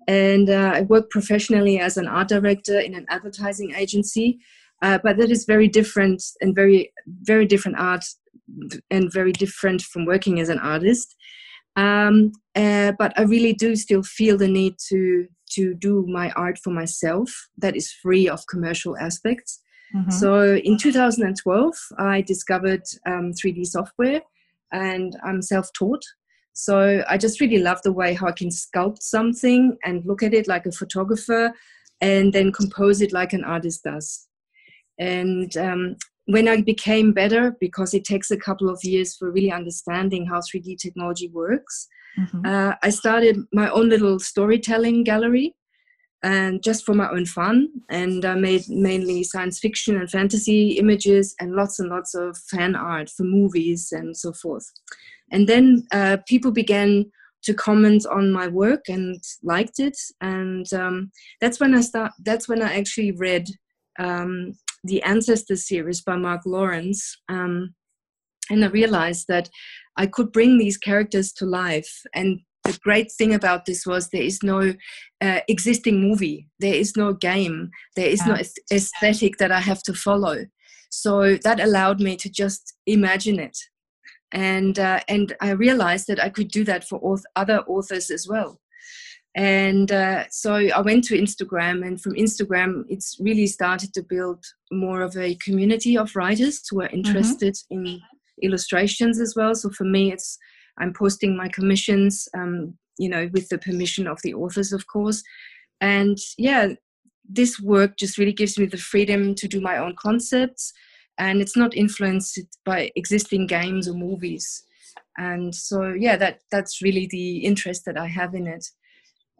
and 0.07 0.49
uh, 0.49 0.71
I 0.75 0.81
work 0.81 1.09
professionally 1.09 1.79
as 1.79 1.97
an 1.97 2.07
art 2.07 2.27
director 2.27 2.79
in 2.79 2.95
an 2.95 3.05
advertising 3.09 3.73
agency. 3.75 4.39
Uh, 4.81 4.97
but 5.03 5.17
that 5.17 5.31
is 5.31 5.45
very 5.45 5.69
different 5.69 6.21
and 6.41 6.55
very 6.55 6.91
very 7.31 7.45
different 7.45 7.77
art 7.79 8.03
and 8.91 9.13
very 9.13 9.31
different 9.31 9.81
from 9.81 10.05
working 10.05 10.39
as 10.39 10.49
an 10.49 10.59
artist. 10.59 11.15
Um, 11.75 12.31
uh, 12.55 12.93
but 12.97 13.13
I 13.17 13.23
really 13.23 13.53
do 13.53 13.75
still 13.75 14.03
feel 14.03 14.37
the 14.37 14.47
need 14.47 14.75
to 14.89 15.27
to 15.51 15.73
do 15.73 16.05
my 16.07 16.29
art 16.31 16.59
for 16.59 16.69
myself 16.69 17.49
that 17.57 17.75
is 17.75 17.91
free 17.91 18.29
of 18.29 18.45
commercial 18.47 18.95
aspects. 18.97 19.61
Mm-hmm. 19.95 20.11
So 20.11 20.55
in 20.55 20.77
2012, 20.77 21.73
I 21.97 22.21
discovered 22.21 22.83
um, 23.07 23.33
3D 23.33 23.65
software 23.65 24.21
and 24.71 25.17
I'm 25.25 25.41
self 25.41 25.71
taught. 25.73 26.03
So 26.53 27.03
I 27.09 27.17
just 27.17 27.39
really 27.39 27.59
love 27.59 27.81
the 27.83 27.93
way 27.93 28.13
how 28.13 28.27
I 28.27 28.33
can 28.33 28.49
sculpt 28.49 29.01
something 29.01 29.77
and 29.83 30.05
look 30.05 30.21
at 30.21 30.33
it 30.33 30.47
like 30.47 30.65
a 30.65 30.71
photographer 30.71 31.53
and 32.01 32.33
then 32.33 32.51
compose 32.51 33.01
it 33.01 33.13
like 33.13 33.33
an 33.33 33.43
artist 33.43 33.83
does. 33.83 34.27
And 34.99 35.55
um, 35.57 35.95
when 36.29 36.47
I 36.47 36.61
became 36.61 37.11
better, 37.11 37.55
because 37.59 37.95
it 37.95 38.03
takes 38.03 38.29
a 38.29 38.37
couple 38.37 38.69
of 38.69 38.79
years 38.83 39.15
for 39.15 39.31
really 39.31 39.51
understanding 39.51 40.27
how 40.27 40.41
3D 40.41 40.77
technology 40.77 41.27
works, 41.29 41.87
mm-hmm. 42.19 42.45
uh, 42.45 42.73
I 42.83 42.91
started 42.91 43.37
my 43.51 43.67
own 43.71 43.89
little 43.89 44.19
storytelling 44.19 45.03
gallery 45.03 45.55
and 46.21 46.61
just 46.61 46.85
for 46.85 46.93
my 46.93 47.09
own 47.09 47.25
fun. 47.25 47.69
And 47.89 48.25
I 48.25 48.35
made 48.35 48.69
mainly 48.69 49.23
science 49.23 49.57
fiction 49.57 49.97
and 49.97 50.07
fantasy 50.07 50.73
images 50.73 51.33
and 51.39 51.55
lots 51.55 51.79
and 51.79 51.89
lots 51.89 52.13
of 52.13 52.37
fan 52.37 52.75
art 52.75 53.09
for 53.09 53.23
movies 53.23 53.91
and 53.91 54.15
so 54.15 54.31
forth. 54.31 54.69
And 55.31 55.49
then 55.49 55.87
uh, 55.91 56.17
people 56.27 56.51
began 56.51 57.05
to 57.41 57.55
comment 57.55 58.05
on 58.05 58.31
my 58.31 58.47
work 58.47 58.87
and 58.87 59.19
liked 59.41 59.79
it, 59.79 59.97
and 60.19 60.71
um, 60.73 61.09
that's 61.39 61.59
when 61.59 61.73
I 61.73 61.79
start. 61.79 62.11
That's 62.19 62.49
when 62.49 62.61
I 62.61 62.77
actually 62.77 63.13
read 63.13 63.47
um, 63.97 64.57
the 64.83 65.01
Ancestor 65.03 65.55
series 65.55 66.01
by 66.01 66.15
Mark 66.15 66.41
Lawrence. 66.45 67.17
Um, 67.27 67.75
and 68.49 68.63
I 68.63 68.67
realized 68.67 69.25
that 69.27 69.49
I 69.97 70.07
could 70.07 70.31
bring 70.31 70.57
these 70.57 70.77
characters 70.77 71.31
to 71.33 71.45
life 71.45 72.01
and 72.13 72.39
the 72.63 72.79
great 72.83 73.11
thing 73.11 73.33
about 73.33 73.65
this 73.65 73.85
was 73.85 74.09
there 74.09 74.21
is 74.21 74.43
no 74.43 74.73
uh, 75.21 75.39
existing 75.47 76.01
movie, 76.01 76.47
there 76.59 76.73
is 76.73 76.95
no 76.95 77.13
game, 77.13 77.71
there 77.95 78.09
is 78.09 78.21
yeah. 78.25 78.33
no 78.33 78.41
aesthetic 78.71 79.37
that 79.37 79.51
I 79.51 79.59
have 79.59 79.81
to 79.83 79.93
follow. 79.93 80.45
So 80.89 81.37
that 81.43 81.59
allowed 81.59 81.99
me 81.99 82.15
to 82.17 82.29
just 82.29 82.75
imagine 82.85 83.39
it, 83.39 83.57
and 84.31 84.77
uh, 84.79 85.01
and 85.07 85.35
I 85.39 85.51
realized 85.51 86.07
that 86.07 86.21
I 86.23 86.29
could 86.29 86.49
do 86.49 86.63
that 86.65 86.83
for 86.83 86.99
auth- 87.01 87.29
other 87.35 87.59
authors 87.67 88.09
as 88.09 88.27
well. 88.27 88.59
And 89.35 89.91
uh, 89.91 90.25
so 90.29 90.55
I 90.55 90.81
went 90.81 91.03
to 91.05 91.17
Instagram, 91.17 91.85
and 91.85 92.01
from 92.01 92.13
Instagram, 92.13 92.83
it's 92.89 93.17
really 93.19 93.47
started 93.47 93.93
to 93.93 94.03
build 94.03 94.43
more 94.71 95.01
of 95.01 95.15
a 95.17 95.35
community 95.35 95.97
of 95.97 96.15
writers 96.15 96.61
who 96.69 96.81
are 96.81 96.87
mm-hmm. 96.87 96.97
interested 96.97 97.55
mm-hmm. 97.55 97.85
in 97.85 98.01
illustrations 98.41 99.19
as 99.19 99.35
well. 99.35 99.53
So 99.55 99.69
for 99.69 99.83
me, 99.83 100.11
it's 100.11 100.37
I'm 100.79 100.93
posting 100.93 101.35
my 101.35 101.49
commissions, 101.49 102.27
um, 102.33 102.77
you 102.97 103.09
know, 103.09 103.29
with 103.33 103.49
the 103.49 103.57
permission 103.57 104.07
of 104.07 104.19
the 104.23 104.33
authors, 104.33 104.73
of 104.73 104.87
course. 104.87 105.21
And 105.81 106.17
yeah, 106.37 106.73
this 107.29 107.59
work 107.59 107.97
just 107.97 108.17
really 108.17 108.33
gives 108.33 108.57
me 108.57 108.65
the 108.65 108.77
freedom 108.77 109.35
to 109.35 109.47
do 109.47 109.61
my 109.61 109.77
own 109.77 109.95
concepts, 109.97 110.73
and 111.17 111.41
it's 111.41 111.55
not 111.55 111.75
influenced 111.75 112.39
by 112.65 112.91
existing 112.95 113.47
games 113.47 113.87
or 113.87 113.93
movies. 113.93 114.63
And 115.17 115.53
so 115.53 115.93
yeah, 115.93 116.15
that 116.17 116.39
that's 116.49 116.81
really 116.81 117.07
the 117.11 117.39
interest 117.39 117.85
that 117.85 117.97
I 117.97 118.07
have 118.07 118.33
in 118.33 118.47
it, 118.47 118.65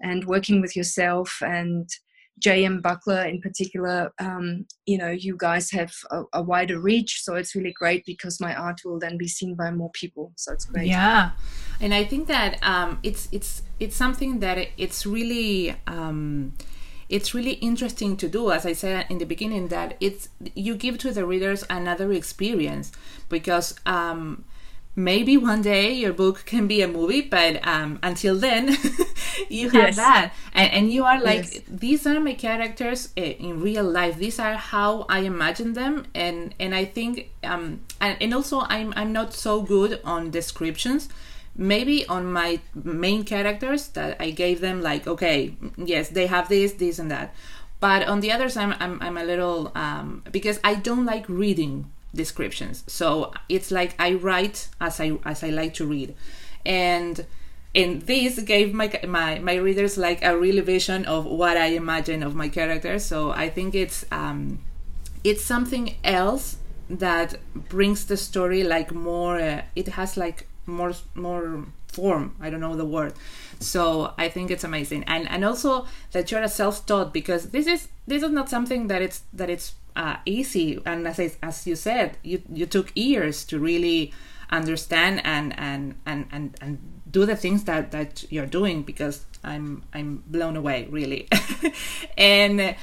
and 0.01 0.25
working 0.25 0.61
with 0.61 0.75
yourself 0.75 1.41
and 1.41 1.89
JM 2.39 2.81
Buckler 2.81 3.23
in 3.23 3.41
particular, 3.41 4.11
um, 4.19 4.65
you 4.85 4.97
know, 4.97 5.09
you 5.09 5.35
guys 5.37 5.71
have 5.71 5.93
a, 6.11 6.23
a, 6.33 6.41
wider 6.41 6.79
reach, 6.79 7.21
so 7.21 7.35
it's 7.35 7.55
really 7.55 7.73
great 7.73 8.05
because 8.05 8.39
my 8.39 8.55
art 8.55 8.81
will 8.85 8.99
then 8.99 9.17
be 9.17 9.27
seen 9.27 9.55
by 9.55 9.71
more 9.71 9.91
people. 9.91 10.31
So 10.37 10.53
it's 10.53 10.65
great. 10.65 10.87
Yeah, 10.87 11.31
and 11.81 11.93
I 11.93 12.05
think 12.05 12.27
that 12.27 12.61
um, 12.63 12.99
it's 13.03 13.27
it's 13.31 13.63
it's 13.79 13.95
something 13.95 14.39
that 14.39 14.69
it's 14.77 15.05
really. 15.05 15.75
Um, 15.87 16.53
it's 17.09 17.33
really 17.33 17.53
interesting 17.53 18.15
to 18.15 18.29
do 18.29 18.51
as 18.51 18.67
i 18.67 18.73
said 18.73 19.03
in 19.09 19.17
the 19.17 19.25
beginning 19.25 19.69
that 19.69 19.97
it's 19.99 20.29
you 20.53 20.75
give 20.75 20.99
to 20.99 21.11
the 21.11 21.25
readers 21.25 21.65
another 21.67 22.13
experience 22.13 22.91
because 23.29 23.73
um, 23.87 24.45
maybe 24.95 25.35
one 25.35 25.63
day 25.63 25.91
your 25.91 26.13
book 26.13 26.43
can 26.45 26.67
be 26.67 26.83
a 26.83 26.87
movie 26.87 27.21
but 27.21 27.67
um, 27.67 27.97
until 28.03 28.35
then 28.35 28.77
you 29.49 29.69
have 29.69 29.89
yes. 29.89 29.95
that. 29.95 30.33
And, 30.53 30.73
and, 30.73 30.91
you 30.91 31.05
are 31.05 31.21
like 31.21 31.53
yes. 31.53 31.61
these 31.67 32.07
are 32.07 32.19
my 32.19 32.33
characters 32.33 33.09
in 33.15 33.61
real 33.61 33.83
life. 33.83 34.17
These 34.17 34.39
are 34.39 34.55
how 34.55 35.05
i 35.09 35.19
imagine 35.19 35.73
them. 35.73 36.05
And 36.15 36.53
and 36.59 36.73
i 36.75 36.85
think 36.85 37.29
um 37.43 37.81
and, 38.01 38.17
and 38.21 38.33
also 38.33 38.61
i'm 38.61 38.93
i'm 38.95 39.13
not 39.13 39.33
so 39.33 39.61
good 39.61 39.99
on 40.03 40.31
descriptions. 40.31 41.09
Maybe 41.55 42.05
on 42.07 42.31
my 42.31 42.59
main 42.73 43.23
characters 43.23 43.87
that 43.89 44.17
i 44.19 44.31
gave 44.31 44.61
them 44.61 44.81
like 44.81 45.07
okay 45.07 45.55
yes 45.77 46.09
they 46.09 46.27
have 46.27 46.49
this 46.49 46.73
this 46.73 46.99
and 46.99 47.11
that. 47.11 47.33
But 47.79 48.07
on 48.07 48.19
the 48.19 48.31
others 48.31 48.57
i'm 48.57 48.73
i'm, 48.79 49.01
I'm 49.01 49.17
a 49.17 49.23
little 49.23 49.71
um 49.75 50.23
because 50.31 50.59
i 50.63 50.75
don't 50.75 51.05
like 51.05 51.27
reading 51.29 51.91
descriptions. 52.13 52.83
So 52.87 53.33
it's 53.47 53.71
like 53.71 53.95
i 53.99 54.13
write 54.13 54.69
as 54.81 54.99
i 54.99 55.17
as 55.25 55.43
i 55.43 55.49
like 55.49 55.73
to 55.75 55.85
read. 55.85 56.15
And 56.65 57.25
and 57.79 58.01
this 58.03 58.39
gave 58.39 58.73
my 58.73 58.87
my 59.07 59.39
my 59.39 59.55
readers 59.55 59.97
like 59.97 60.23
a 60.23 60.37
real 60.37 60.63
vision 60.63 61.05
of 61.05 61.25
what 61.25 61.55
i 61.57 61.67
imagine 61.67 62.23
of 62.23 62.35
my 62.35 62.49
characters 62.49 63.03
so 63.05 63.31
i 63.31 63.47
think 63.49 63.75
it's 63.75 64.05
um 64.11 64.59
it's 65.23 65.43
something 65.43 65.95
else 66.03 66.57
that 66.89 67.35
brings 67.53 68.05
the 68.05 68.17
story 68.17 68.63
like 68.63 68.91
more 68.93 69.39
uh, 69.39 69.61
it 69.75 69.87
has 69.89 70.17
like 70.17 70.47
more 70.65 70.93
more 71.15 71.65
form. 71.91 72.35
I 72.39 72.49
don't 72.49 72.61
know 72.61 72.75
the 72.75 72.85
word. 72.85 73.13
So 73.59 74.13
i 74.17 74.29
think 74.29 74.51
it's 74.51 74.63
amazing. 74.63 75.03
And 75.05 75.29
and 75.29 75.43
also 75.43 75.85
that 76.11 76.31
you're 76.31 76.41
a 76.41 76.49
self-taught 76.49 77.13
because 77.13 77.49
this 77.49 77.67
is 77.67 77.89
this 78.07 78.23
is 78.23 78.31
not 78.31 78.49
something 78.49 78.87
that 78.87 79.01
it's 79.01 79.23
that 79.33 79.49
it's 79.49 79.73
uh, 79.95 80.17
easy. 80.25 80.79
And 80.85 81.07
as 81.07 81.19
I, 81.19 81.31
as 81.43 81.67
you 81.67 81.75
said, 81.75 82.17
you 82.23 82.41
you 82.53 82.65
took 82.65 82.91
years 82.95 83.43
to 83.45 83.59
really 83.59 84.13
understand 84.51 85.21
and 85.25 85.53
and 85.59 85.95
and 86.05 86.27
and, 86.31 86.55
and 86.61 86.98
do 87.11 87.25
the 87.25 87.35
things 87.35 87.63
that 87.65 87.91
that 87.91 88.23
you're 88.31 88.45
doing 88.45 88.83
because 88.83 89.25
I'm 89.43 89.83
I'm 89.93 90.23
blown 90.27 90.55
away 90.55 90.87
really. 90.89 91.27
and 92.17 92.75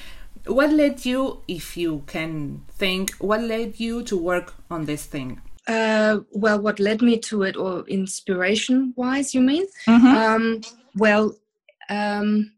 what 0.46 0.70
led 0.70 1.04
you, 1.04 1.42
if 1.48 1.76
you 1.76 2.04
can 2.06 2.62
think, 2.68 3.12
what 3.14 3.42
led 3.42 3.80
you 3.80 4.02
to 4.04 4.16
work 4.16 4.54
on 4.70 4.84
this 4.84 5.04
thing? 5.04 5.40
Uh, 5.66 6.20
well, 6.30 6.60
what 6.60 6.78
led 6.78 7.02
me 7.02 7.18
to 7.18 7.42
it, 7.42 7.56
or 7.56 7.84
inspiration 7.88 8.94
wise, 8.96 9.34
you 9.34 9.40
mean? 9.40 9.66
Mm-hmm. 9.88 10.06
Um, 10.06 10.60
well, 10.94 11.36
um, 11.88 12.52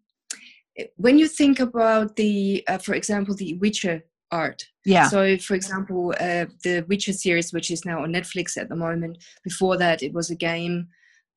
when 0.96 1.18
you 1.18 1.26
think 1.26 1.58
about 1.60 2.16
the, 2.16 2.62
uh, 2.68 2.78
for 2.78 2.94
example, 2.94 3.34
the 3.34 3.54
Witcher 3.54 4.04
art. 4.30 4.66
Yeah. 4.84 5.08
So, 5.08 5.38
for 5.38 5.54
example, 5.54 6.14
uh, 6.20 6.46
the 6.62 6.84
Witcher 6.86 7.14
series, 7.14 7.52
which 7.52 7.70
is 7.70 7.86
now 7.86 8.02
on 8.02 8.12
Netflix 8.12 8.58
at 8.58 8.68
the 8.68 8.76
moment, 8.76 9.18
before 9.42 9.78
that 9.78 10.02
it 10.02 10.12
was 10.12 10.30
a 10.30 10.36
game, 10.36 10.88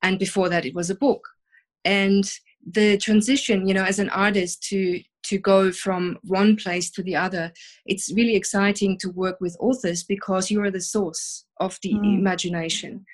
and 0.02 0.18
before 0.18 0.48
that 0.48 0.64
it 0.64 0.74
was 0.74 0.90
a 0.90 0.94
book. 0.94 1.28
And 1.84 2.30
the 2.64 2.96
transition, 2.98 3.66
you 3.66 3.74
know, 3.74 3.84
as 3.84 3.98
an 3.98 4.10
artist 4.10 4.62
to 4.64 5.00
to 5.24 5.38
go 5.38 5.70
from 5.70 6.18
one 6.24 6.56
place 6.56 6.90
to 6.90 7.00
the 7.00 7.14
other, 7.14 7.52
it's 7.86 8.12
really 8.12 8.34
exciting 8.34 8.98
to 8.98 9.08
work 9.10 9.40
with 9.40 9.56
authors 9.60 10.02
because 10.02 10.50
you 10.50 10.60
are 10.60 10.70
the 10.70 10.80
source 10.80 11.44
of 11.60 11.78
the 11.82 11.94
mm. 11.94 12.18
imagination. 12.18 13.04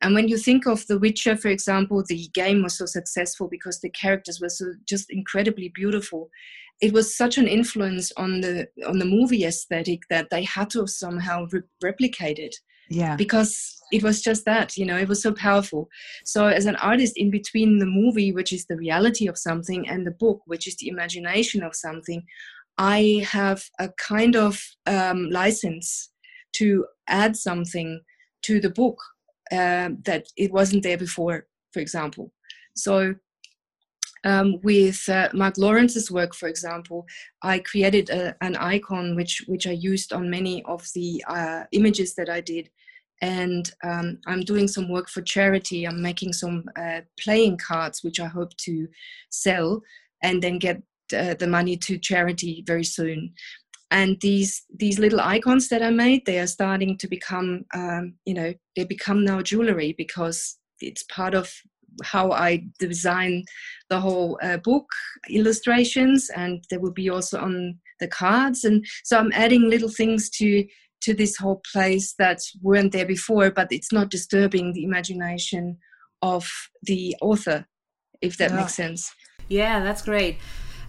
And 0.00 0.14
when 0.14 0.28
you 0.28 0.38
think 0.38 0.66
of 0.66 0.86
The 0.86 0.98
Witcher, 0.98 1.36
for 1.36 1.48
example, 1.48 2.02
the 2.08 2.30
game 2.32 2.62
was 2.62 2.78
so 2.78 2.86
successful 2.86 3.48
because 3.48 3.80
the 3.80 3.90
characters 3.90 4.40
were 4.40 4.48
so 4.48 4.72
just 4.86 5.10
incredibly 5.10 5.68
beautiful 5.68 6.30
it 6.80 6.92
was 6.92 7.16
such 7.16 7.38
an 7.38 7.48
influence 7.48 8.12
on 8.16 8.40
the 8.40 8.68
on 8.86 8.98
the 8.98 9.04
movie 9.04 9.44
aesthetic 9.44 10.02
that 10.10 10.30
they 10.30 10.44
had 10.44 10.70
to 10.70 10.86
somehow 10.86 11.46
re- 11.52 11.62
replicate 11.82 12.38
it 12.38 12.54
yeah 12.88 13.16
because 13.16 13.77
it 13.92 14.02
was 14.02 14.20
just 14.22 14.44
that 14.44 14.76
you 14.76 14.84
know 14.84 14.96
it 14.96 15.08
was 15.08 15.22
so 15.22 15.32
powerful. 15.32 15.88
So 16.24 16.46
as 16.46 16.66
an 16.66 16.76
artist 16.76 17.16
in 17.16 17.30
between 17.30 17.78
the 17.78 17.86
movie 17.86 18.32
which 18.32 18.52
is 18.52 18.66
the 18.66 18.76
reality 18.76 19.26
of 19.28 19.38
something 19.38 19.88
and 19.88 20.06
the 20.06 20.12
book 20.12 20.40
which 20.46 20.66
is 20.66 20.76
the 20.76 20.88
imagination 20.88 21.62
of 21.62 21.74
something 21.74 22.22
i 22.80 23.26
have 23.28 23.60
a 23.80 23.88
kind 23.98 24.36
of 24.36 24.62
um, 24.86 25.28
license 25.30 26.10
to 26.52 26.86
add 27.08 27.36
something 27.36 28.00
to 28.42 28.60
the 28.60 28.70
book 28.70 28.96
uh, 29.50 29.88
that 30.04 30.26
it 30.36 30.52
wasn't 30.52 30.82
there 30.84 30.96
before 30.96 31.48
for 31.72 31.80
example. 31.80 32.32
So 32.76 33.14
um, 34.24 34.56
with 34.62 35.08
uh, 35.08 35.28
Mark 35.32 35.56
Lawrence's 35.58 36.10
work, 36.10 36.34
for 36.34 36.48
example, 36.48 37.06
I 37.42 37.60
created 37.60 38.10
a, 38.10 38.34
an 38.40 38.56
icon 38.56 39.14
which 39.16 39.44
which 39.46 39.66
I 39.66 39.72
used 39.72 40.12
on 40.12 40.30
many 40.30 40.64
of 40.64 40.86
the 40.94 41.24
uh, 41.28 41.64
images 41.72 42.14
that 42.14 42.28
I 42.28 42.40
did, 42.40 42.70
and 43.20 43.70
um, 43.82 44.18
I'm 44.26 44.42
doing 44.42 44.68
some 44.68 44.88
work 44.88 45.08
for 45.08 45.22
charity. 45.22 45.86
I'm 45.86 46.00
making 46.00 46.32
some 46.32 46.64
uh, 46.76 47.00
playing 47.20 47.58
cards 47.58 48.02
which 48.02 48.20
I 48.20 48.26
hope 48.26 48.56
to 48.58 48.88
sell 49.30 49.82
and 50.22 50.42
then 50.42 50.58
get 50.58 50.82
uh, 51.16 51.34
the 51.34 51.46
money 51.46 51.76
to 51.76 51.98
charity 51.98 52.62
very 52.66 52.84
soon. 52.84 53.32
And 53.90 54.20
these 54.20 54.64
these 54.76 54.98
little 54.98 55.20
icons 55.20 55.68
that 55.68 55.82
I 55.82 55.90
made, 55.90 56.26
they 56.26 56.38
are 56.38 56.46
starting 56.46 56.98
to 56.98 57.08
become, 57.08 57.64
um, 57.74 58.14
you 58.26 58.34
know, 58.34 58.52
they 58.76 58.84
become 58.84 59.24
now 59.24 59.40
jewelry 59.40 59.94
because 59.96 60.58
it's 60.80 61.02
part 61.04 61.34
of 61.34 61.50
how 62.04 62.30
I 62.30 62.64
design 62.78 63.44
the 63.88 63.98
whole 63.98 64.38
uh, 64.42 64.58
book 64.58 64.86
illustrations, 65.30 66.30
and 66.30 66.62
there 66.70 66.80
will 66.80 66.92
be 66.92 67.08
also 67.08 67.40
on 67.40 67.78
the 67.98 68.08
cards. 68.08 68.64
And 68.64 68.84
so 69.04 69.18
I'm 69.18 69.32
adding 69.32 69.68
little 69.70 69.88
things 69.88 70.28
to 70.30 70.66
to 71.02 71.14
this 71.14 71.36
whole 71.36 71.62
place 71.72 72.14
that 72.18 72.40
weren't 72.62 72.92
there 72.92 73.06
before, 73.06 73.50
but 73.50 73.68
it's 73.70 73.92
not 73.92 74.10
disturbing 74.10 74.72
the 74.72 74.84
imagination 74.84 75.78
of 76.22 76.50
the 76.82 77.14
author, 77.20 77.66
if 78.20 78.36
that 78.38 78.50
yeah. 78.50 78.56
makes 78.56 78.74
sense. 78.74 79.12
Yeah, 79.48 79.80
that's 79.80 80.02
great. 80.02 80.38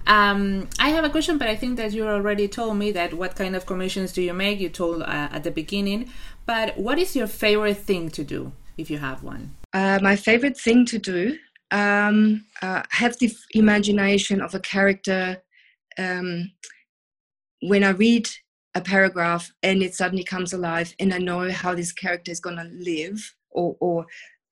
Um, 0.08 0.68
I 0.80 0.90
have 0.90 1.04
a 1.04 1.10
question, 1.10 1.38
but 1.38 1.48
I 1.48 1.56
think 1.56 1.78
that 1.78 1.94
you 1.94 2.08
already 2.08 2.48
told 2.48 2.78
me 2.78 2.92
that 2.94 3.14
what 3.14 3.36
kind 3.36 3.56
of 3.56 3.66
commissions 3.66 4.12
do 4.12 4.22
you 4.22 4.34
make? 4.34 4.60
You 4.60 4.70
told 4.70 5.04
uh, 5.04 5.30
at 5.32 5.44
the 5.44 5.52
beginning, 5.52 6.10
but 6.46 6.78
what 6.78 6.98
is 6.98 7.16
your 7.16 7.28
favorite 7.28 7.78
thing 7.78 8.10
to 8.10 8.24
do 8.24 8.52
if 8.78 8.90
you 8.90 8.98
have 8.98 9.24
one? 9.24 9.56
Uh, 9.74 10.00
my 10.02 10.16
favorite 10.16 10.58
thing 10.58 10.86
to 10.88 10.98
do 10.98 11.38
um, 11.72 12.44
uh, 12.62 12.82
have 12.90 13.18
the 13.20 13.32
imagination 13.52 14.42
of 14.42 14.56
a 14.56 14.60
character 14.60 15.44
um, 15.98 16.52
when 17.62 17.84
I 17.84 17.90
read 17.90 18.30
a 18.76 18.82
paragraph 18.82 19.52
and 19.64 19.82
it 19.82 19.96
suddenly 19.96 20.24
comes 20.24 20.54
alive 20.54 20.94
and 21.00 21.14
I 21.14 21.18
know 21.18 21.50
how 21.52 21.74
this 21.74 21.92
character 21.92 22.32
is 22.32 22.40
going 22.40 22.58
to 22.58 22.70
live 22.72 23.34
or, 23.52 23.76
or 23.80 24.06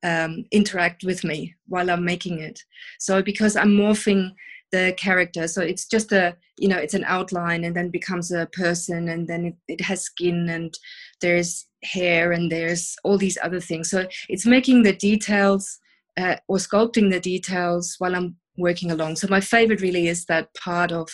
um, 0.04 0.46
interact 0.52 1.04
with 1.04 1.24
me 1.24 1.56
while 1.68 1.90
I'm 1.90 2.04
making 2.04 2.40
it. 2.40 2.60
So 3.00 3.22
because 3.22 3.56
I'm 3.56 3.72
morphing 3.72 4.32
the 4.72 4.94
character, 4.98 5.48
so 5.48 5.62
it's 5.62 5.86
just 5.86 6.12
a 6.12 6.36
you 6.58 6.68
know 6.68 6.78
it's 6.78 6.94
an 6.94 7.06
outline 7.06 7.64
and 7.64 7.76
then 7.76 7.90
becomes 7.90 8.32
a 8.32 8.48
person 8.48 9.10
and 9.10 9.28
then 9.28 9.46
it, 9.46 9.56
it 9.68 9.82
has 9.82 10.04
skin 10.04 10.50
and 10.50 10.74
there's 11.22 11.68
hair 11.84 12.32
and 12.32 12.52
there's 12.52 12.96
all 13.04 13.18
these 13.18 13.38
other 13.44 13.60
things. 13.60 13.90
So 13.90 14.08
it's 14.30 14.46
making 14.46 14.84
the 14.84 14.94
details 14.94 15.80
uh, 16.18 16.38
or 16.48 16.58
sculpting 16.58 17.12
the 17.12 17.20
details 17.20 17.96
while 18.00 18.16
I'm 18.16 18.36
working 18.58 18.92
along. 18.92 19.18
So 19.18 19.28
my 19.30 19.40
favorite 19.40 19.82
really 19.82 20.08
is 20.08 20.26
that 20.26 20.54
part 20.56 20.92
of 20.92 21.10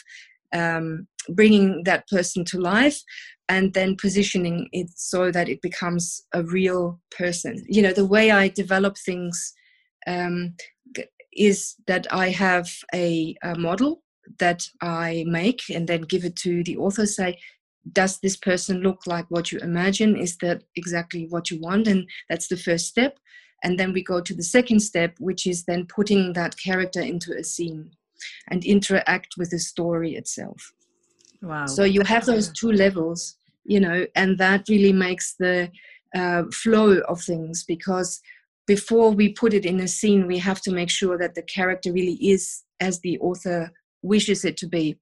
um, 0.53 1.07
bringing 1.29 1.83
that 1.83 2.07
person 2.07 2.45
to 2.45 2.59
life 2.59 3.01
and 3.49 3.73
then 3.73 3.95
positioning 3.95 4.69
it 4.71 4.87
so 4.95 5.31
that 5.31 5.49
it 5.49 5.61
becomes 5.61 6.21
a 6.33 6.43
real 6.43 6.99
person. 7.11 7.63
You 7.67 7.81
know, 7.81 7.93
the 7.93 8.05
way 8.05 8.31
I 8.31 8.47
develop 8.47 8.97
things, 8.97 9.53
um, 10.07 10.55
is 11.35 11.75
that 11.87 12.05
I 12.11 12.29
have 12.29 12.69
a, 12.93 13.35
a 13.43 13.55
model 13.55 14.03
that 14.39 14.63
I 14.81 15.25
make 15.27 15.61
and 15.73 15.87
then 15.87 16.01
give 16.01 16.23
it 16.23 16.35
to 16.37 16.63
the 16.63 16.77
author. 16.77 17.05
Say, 17.05 17.39
does 17.91 18.19
this 18.19 18.37
person 18.37 18.81
look 18.81 19.05
like 19.05 19.25
what 19.29 19.51
you 19.51 19.59
imagine? 19.59 20.15
Is 20.15 20.37
that 20.37 20.63
exactly 20.75 21.27
what 21.29 21.51
you 21.51 21.59
want? 21.59 21.87
And 21.87 22.07
that's 22.29 22.47
the 22.47 22.57
first 22.57 22.87
step. 22.87 23.17
And 23.63 23.79
then 23.79 23.93
we 23.93 24.03
go 24.03 24.21
to 24.21 24.33
the 24.33 24.43
second 24.43 24.81
step, 24.81 25.15
which 25.19 25.47
is 25.47 25.65
then 25.65 25.85
putting 25.85 26.33
that 26.33 26.55
character 26.57 27.01
into 27.01 27.33
a 27.37 27.43
scene 27.43 27.91
and 28.49 28.63
interact 28.65 29.35
with 29.37 29.51
the 29.51 29.59
story 29.59 30.15
itself. 30.15 30.73
Wow. 31.41 31.65
So 31.65 31.83
you 31.83 32.01
have 32.03 32.25
those 32.25 32.51
two 32.51 32.71
levels, 32.71 33.35
you 33.65 33.79
know, 33.79 34.05
and 34.15 34.37
that 34.37 34.69
really 34.69 34.93
makes 34.93 35.35
the 35.35 35.69
uh, 36.15 36.43
flow 36.53 36.99
of 37.09 37.21
things 37.21 37.63
because 37.63 38.21
before 38.65 39.11
we 39.11 39.33
put 39.33 39.53
it 39.53 39.65
in 39.65 39.79
a 39.81 39.87
scene, 39.87 40.27
we 40.27 40.37
have 40.37 40.61
to 40.61 40.71
make 40.71 40.89
sure 40.89 41.17
that 41.17 41.35
the 41.35 41.41
character 41.41 41.91
really 41.91 42.13
is 42.13 42.63
as 42.79 42.99
the 43.01 43.19
author 43.19 43.71
wishes 44.01 44.45
it 44.45 44.57
to 44.57 44.67
be. 44.67 44.97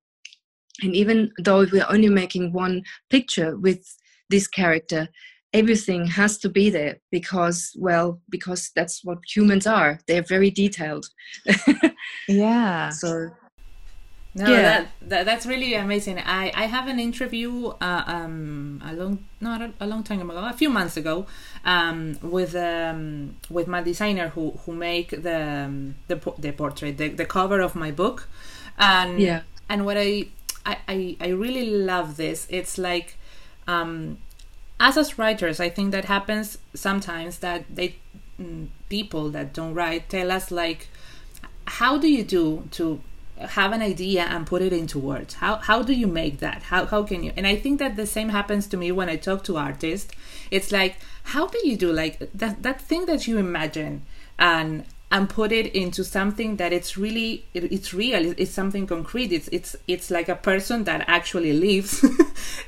And 0.82 0.96
even 0.96 1.32
though 1.38 1.66
we're 1.72 1.86
only 1.90 2.10
making 2.10 2.54
one 2.54 2.84
picture 3.10 3.56
with 3.58 3.86
this 4.30 4.48
character, 4.48 5.10
everything 5.54 6.06
has 6.08 6.38
to 6.40 6.50
be 6.50 6.70
there 6.70 6.98
because, 7.12 7.76
well, 7.78 8.20
because 8.30 8.72
that's 8.76 9.04
what 9.04 9.20
humans 9.28 9.68
are. 9.68 10.00
They're 10.08 10.24
very 10.24 10.50
detailed. 10.50 11.08
yeah. 12.28 12.90
So 12.90 13.32
no, 14.34 14.50
yeah. 14.50 14.62
that, 14.62 14.88
that, 15.02 15.26
that's 15.26 15.46
really 15.46 15.74
amazing. 15.74 16.18
I, 16.20 16.54
I 16.56 16.66
have 16.66 16.88
an 16.88 17.00
interview 17.00 17.68
uh, 17.82 18.04
um, 18.08 18.82
a 18.86 18.94
long 18.94 19.26
not 19.42 19.74
a, 19.80 19.86
long 19.86 20.04
time 20.04 20.30
ago, 20.30 20.40
a 20.40 20.54
few 20.54 20.70
months 20.70 20.96
ago, 20.96 21.26
um, 21.66 22.18
with 22.22 22.56
um, 22.56 23.36
with 23.50 23.68
my 23.68 23.82
designer 23.82 24.30
who 24.30 24.52
who 24.66 24.72
make 24.72 25.10
the 25.10 25.66
um, 25.66 25.96
the 26.08 26.16
the 26.38 26.54
portrait, 26.54 26.98
the, 26.98 27.10
the 27.10 27.26
cover 27.26 27.60
of 27.60 27.76
my 27.76 27.92
book, 27.92 28.30
and 28.78 29.20
yeah. 29.20 29.42
and 29.68 29.86
what 29.86 29.98
I 29.98 30.28
I, 30.66 30.78
I, 30.88 31.18
I 31.20 31.28
really 31.30 31.70
love 31.70 32.16
this. 32.16 32.48
It's 32.50 32.78
like 32.78 33.18
um, 33.68 34.18
as 34.82 34.98
as 34.98 35.18
writers, 35.20 35.60
I 35.60 35.70
think 35.70 35.92
that 35.92 36.06
happens 36.06 36.58
sometimes 36.74 37.38
that 37.40 37.64
they 37.74 37.96
mm, 38.42 38.68
people 38.90 39.30
that 39.30 39.54
don't 39.54 39.76
write 39.76 40.10
tell 40.10 40.32
us 40.32 40.50
like, 40.50 40.88
how 41.80 41.98
do 41.98 42.08
you 42.08 42.24
do 42.24 42.68
to 42.72 43.00
have 43.38 43.72
an 43.72 43.82
idea 43.82 44.24
and 44.24 44.46
put 44.48 44.62
it 44.62 44.74
into 44.74 44.98
words? 44.98 45.36
How 45.36 45.58
how 45.58 45.84
do 45.84 45.94
you 45.94 46.08
make 46.08 46.40
that? 46.40 46.64
How 46.64 46.86
how 46.88 47.04
can 47.04 47.24
you? 47.24 47.32
And 47.38 47.46
i 47.46 47.56
think 47.56 47.80
that 47.80 47.96
the 47.96 48.08
same 48.08 48.30
happens 48.30 48.68
to 48.68 48.78
me 48.78 48.92
when 48.92 49.08
i 49.08 49.16
talk 49.16 49.44
to 49.46 49.58
artists. 49.58 50.12
It's 50.50 50.72
like 50.72 50.96
how 51.36 51.46
do 51.48 51.60
you 51.68 51.78
do 51.78 51.94
like 51.94 52.18
that 52.34 52.64
that 52.64 52.82
thing 52.82 53.06
that 53.06 53.28
you 53.28 53.38
imagine 53.38 54.02
and 54.40 54.84
and 55.12 55.30
put 55.30 55.52
it 55.52 55.76
into 55.76 56.04
something 56.06 56.56
that 56.56 56.72
it's 56.72 56.98
really 56.98 57.46
it, 57.54 57.72
it's 57.72 57.94
real 57.94 58.34
it's 58.38 58.52
something 58.52 58.88
concrete. 58.88 59.32
It's 59.32 59.50
it's 59.50 59.76
it's 59.88 60.10
like 60.10 60.30
a 60.30 60.36
person 60.36 60.86
that 60.86 61.04
actually 61.08 61.54
lives. 61.54 62.06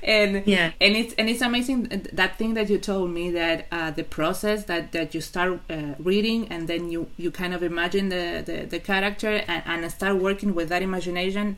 And 0.04 0.46
yeah. 0.46 0.72
and 0.82 0.96
it's 0.96 1.14
and 1.14 1.30
it's 1.30 1.42
amazing 1.42 2.08
that 2.12 2.38
thing 2.38 2.56
that 2.56 2.70
you 2.70 2.78
told 2.78 3.10
me 3.12 3.32
that 3.32 3.68
uh, 3.72 3.92
the 3.92 4.04
process 4.04 4.66
that 4.66 4.92
that 4.92 5.16
you 5.16 5.22
start 5.22 5.62
uh, 5.70 5.96
reading 5.98 6.48
and 6.50 6.68
then 6.68 6.92
you 6.92 7.08
you 7.18 7.32
kind 7.32 7.54
of 7.54 7.64
imagine 7.64 8.10
the 8.10 8.44
the, 8.46 8.66
the 8.66 8.80
character 8.80 9.44
and, 9.48 9.64
and 9.66 9.92
start 9.92 10.18
working 10.18 10.54
with 10.54 10.70
that 10.70 10.82
imagination 10.82 11.58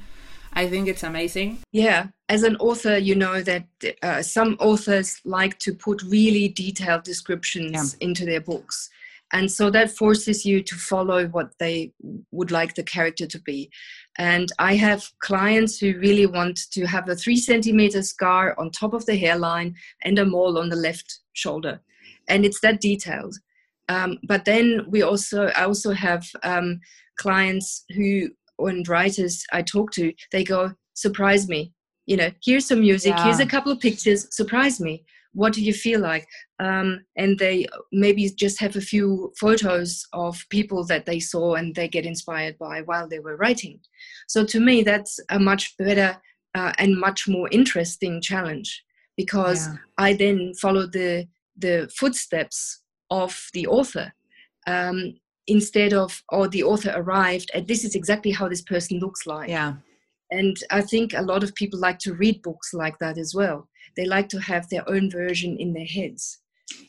I 0.57 0.69
think 0.69 0.87
it's 0.87 1.03
amazing. 1.03 1.59
Yeah, 1.73 2.07
as 2.29 2.43
an 2.43 2.55
author, 2.57 2.97
you 2.97 3.13
know 3.13 3.41
that 3.41 3.65
uh, 4.01 4.21
some 4.21 4.55
authors 4.61 5.19
like 5.25 5.59
to 5.59 5.73
put 5.73 6.01
really 6.03 6.47
detailed 6.47 7.03
descriptions 7.03 7.97
yeah. 7.99 8.07
into 8.07 8.25
their 8.25 8.39
books 8.39 8.89
and 9.33 9.51
so 9.51 9.69
that 9.69 9.91
forces 9.91 10.45
you 10.45 10.61
to 10.61 10.75
follow 10.75 11.27
what 11.27 11.51
they 11.59 11.91
would 12.31 12.51
like 12.51 12.75
the 12.75 12.83
character 12.83 13.25
to 13.25 13.39
be. 13.41 13.69
And 14.17 14.51
i 14.59 14.75
have 14.75 15.09
clients 15.19 15.77
who 15.79 15.99
really 15.99 16.25
want 16.25 16.59
to 16.71 16.85
have 16.85 17.09
a 17.09 17.15
three 17.15 17.37
centimeter 17.37 18.03
scar 18.03 18.55
on 18.59 18.71
top 18.71 18.93
of 18.93 19.05
the 19.05 19.15
hairline 19.15 19.75
and 20.03 20.19
a 20.19 20.25
mole 20.25 20.57
on 20.57 20.69
the 20.69 20.75
left 20.75 21.19
shoulder. 21.33 21.81
And 22.27 22.45
it's 22.45 22.61
that 22.61 22.81
detailed. 22.81 23.35
Um, 23.87 24.17
but 24.23 24.45
then 24.45 24.85
we 24.87 25.01
also 25.01 25.47
i 25.47 25.63
also 25.63 25.91
have 25.91 26.25
um, 26.43 26.79
clients 27.17 27.85
who 27.95 28.29
and 28.59 28.87
writers 28.87 29.43
i 29.51 29.61
talk 29.61 29.91
to 29.91 30.13
they 30.31 30.43
go 30.43 30.71
surprise 30.93 31.47
me. 31.49 31.73
You 32.05 32.17
know 32.17 32.31
here's 32.43 32.67
some 32.67 32.81
music 32.81 33.13
yeah. 33.15 33.23
here's 33.25 33.39
a 33.39 33.45
couple 33.45 33.71
of 33.71 33.79
pictures 33.79 34.27
surprise 34.35 34.79
me 34.79 35.03
what 35.35 35.53
do 35.53 35.61
you 35.61 35.73
feel 35.73 35.99
like? 35.99 36.27
Um, 36.59 37.01
and 37.17 37.37
they 37.37 37.67
maybe 37.91 38.29
just 38.29 38.59
have 38.61 38.75
a 38.75 38.81
few 38.81 39.33
photos 39.37 40.07
of 40.13 40.43
people 40.49 40.85
that 40.85 41.05
they 41.05 41.19
saw 41.19 41.55
and 41.55 41.75
they 41.75 41.89
get 41.89 42.05
inspired 42.05 42.57
by 42.57 42.81
while 42.81 43.07
they 43.07 43.19
were 43.19 43.35
writing. 43.35 43.79
So 44.27 44.45
to 44.45 44.59
me 44.59 44.81
that's 44.81 45.19
a 45.29 45.37
much 45.37 45.77
better 45.77 46.17
uh, 46.55 46.71
and 46.77 46.97
much 46.97 47.27
more 47.27 47.49
interesting 47.51 48.21
challenge 48.21 48.83
because 49.17 49.67
yeah. 49.67 49.75
i 49.97 50.13
then 50.13 50.53
follow 50.61 50.87
the 50.87 51.27
the 51.57 51.89
footsteps 51.95 52.81
of 53.11 53.49
the 53.53 53.67
author. 53.67 54.13
Um, 54.67 55.15
instead 55.47 55.93
of 55.93 56.23
or 56.29 56.45
oh, 56.45 56.47
the 56.47 56.63
author 56.63 56.91
arrived 56.95 57.51
and 57.53 57.67
this 57.67 57.83
is 57.83 57.93
exactly 57.93 58.31
how 58.31 58.47
this 58.47 58.61
person 58.61 58.99
looks 58.99 59.27
like. 59.27 59.49
Yeah 59.49 59.73
and 60.31 60.57
i 60.71 60.81
think 60.81 61.13
a 61.13 61.21
lot 61.21 61.43
of 61.43 61.53
people 61.55 61.79
like 61.79 61.99
to 61.99 62.13
read 62.13 62.41
books 62.41 62.73
like 62.73 62.97
that 62.99 63.17
as 63.17 63.33
well. 63.35 63.67
They 63.95 64.05
like 64.05 64.27
to 64.29 64.39
have 64.39 64.67
their 64.67 64.87
own 64.89 65.09
version 65.09 65.55
in 65.57 65.71
their 65.71 65.85
heads 65.85 66.39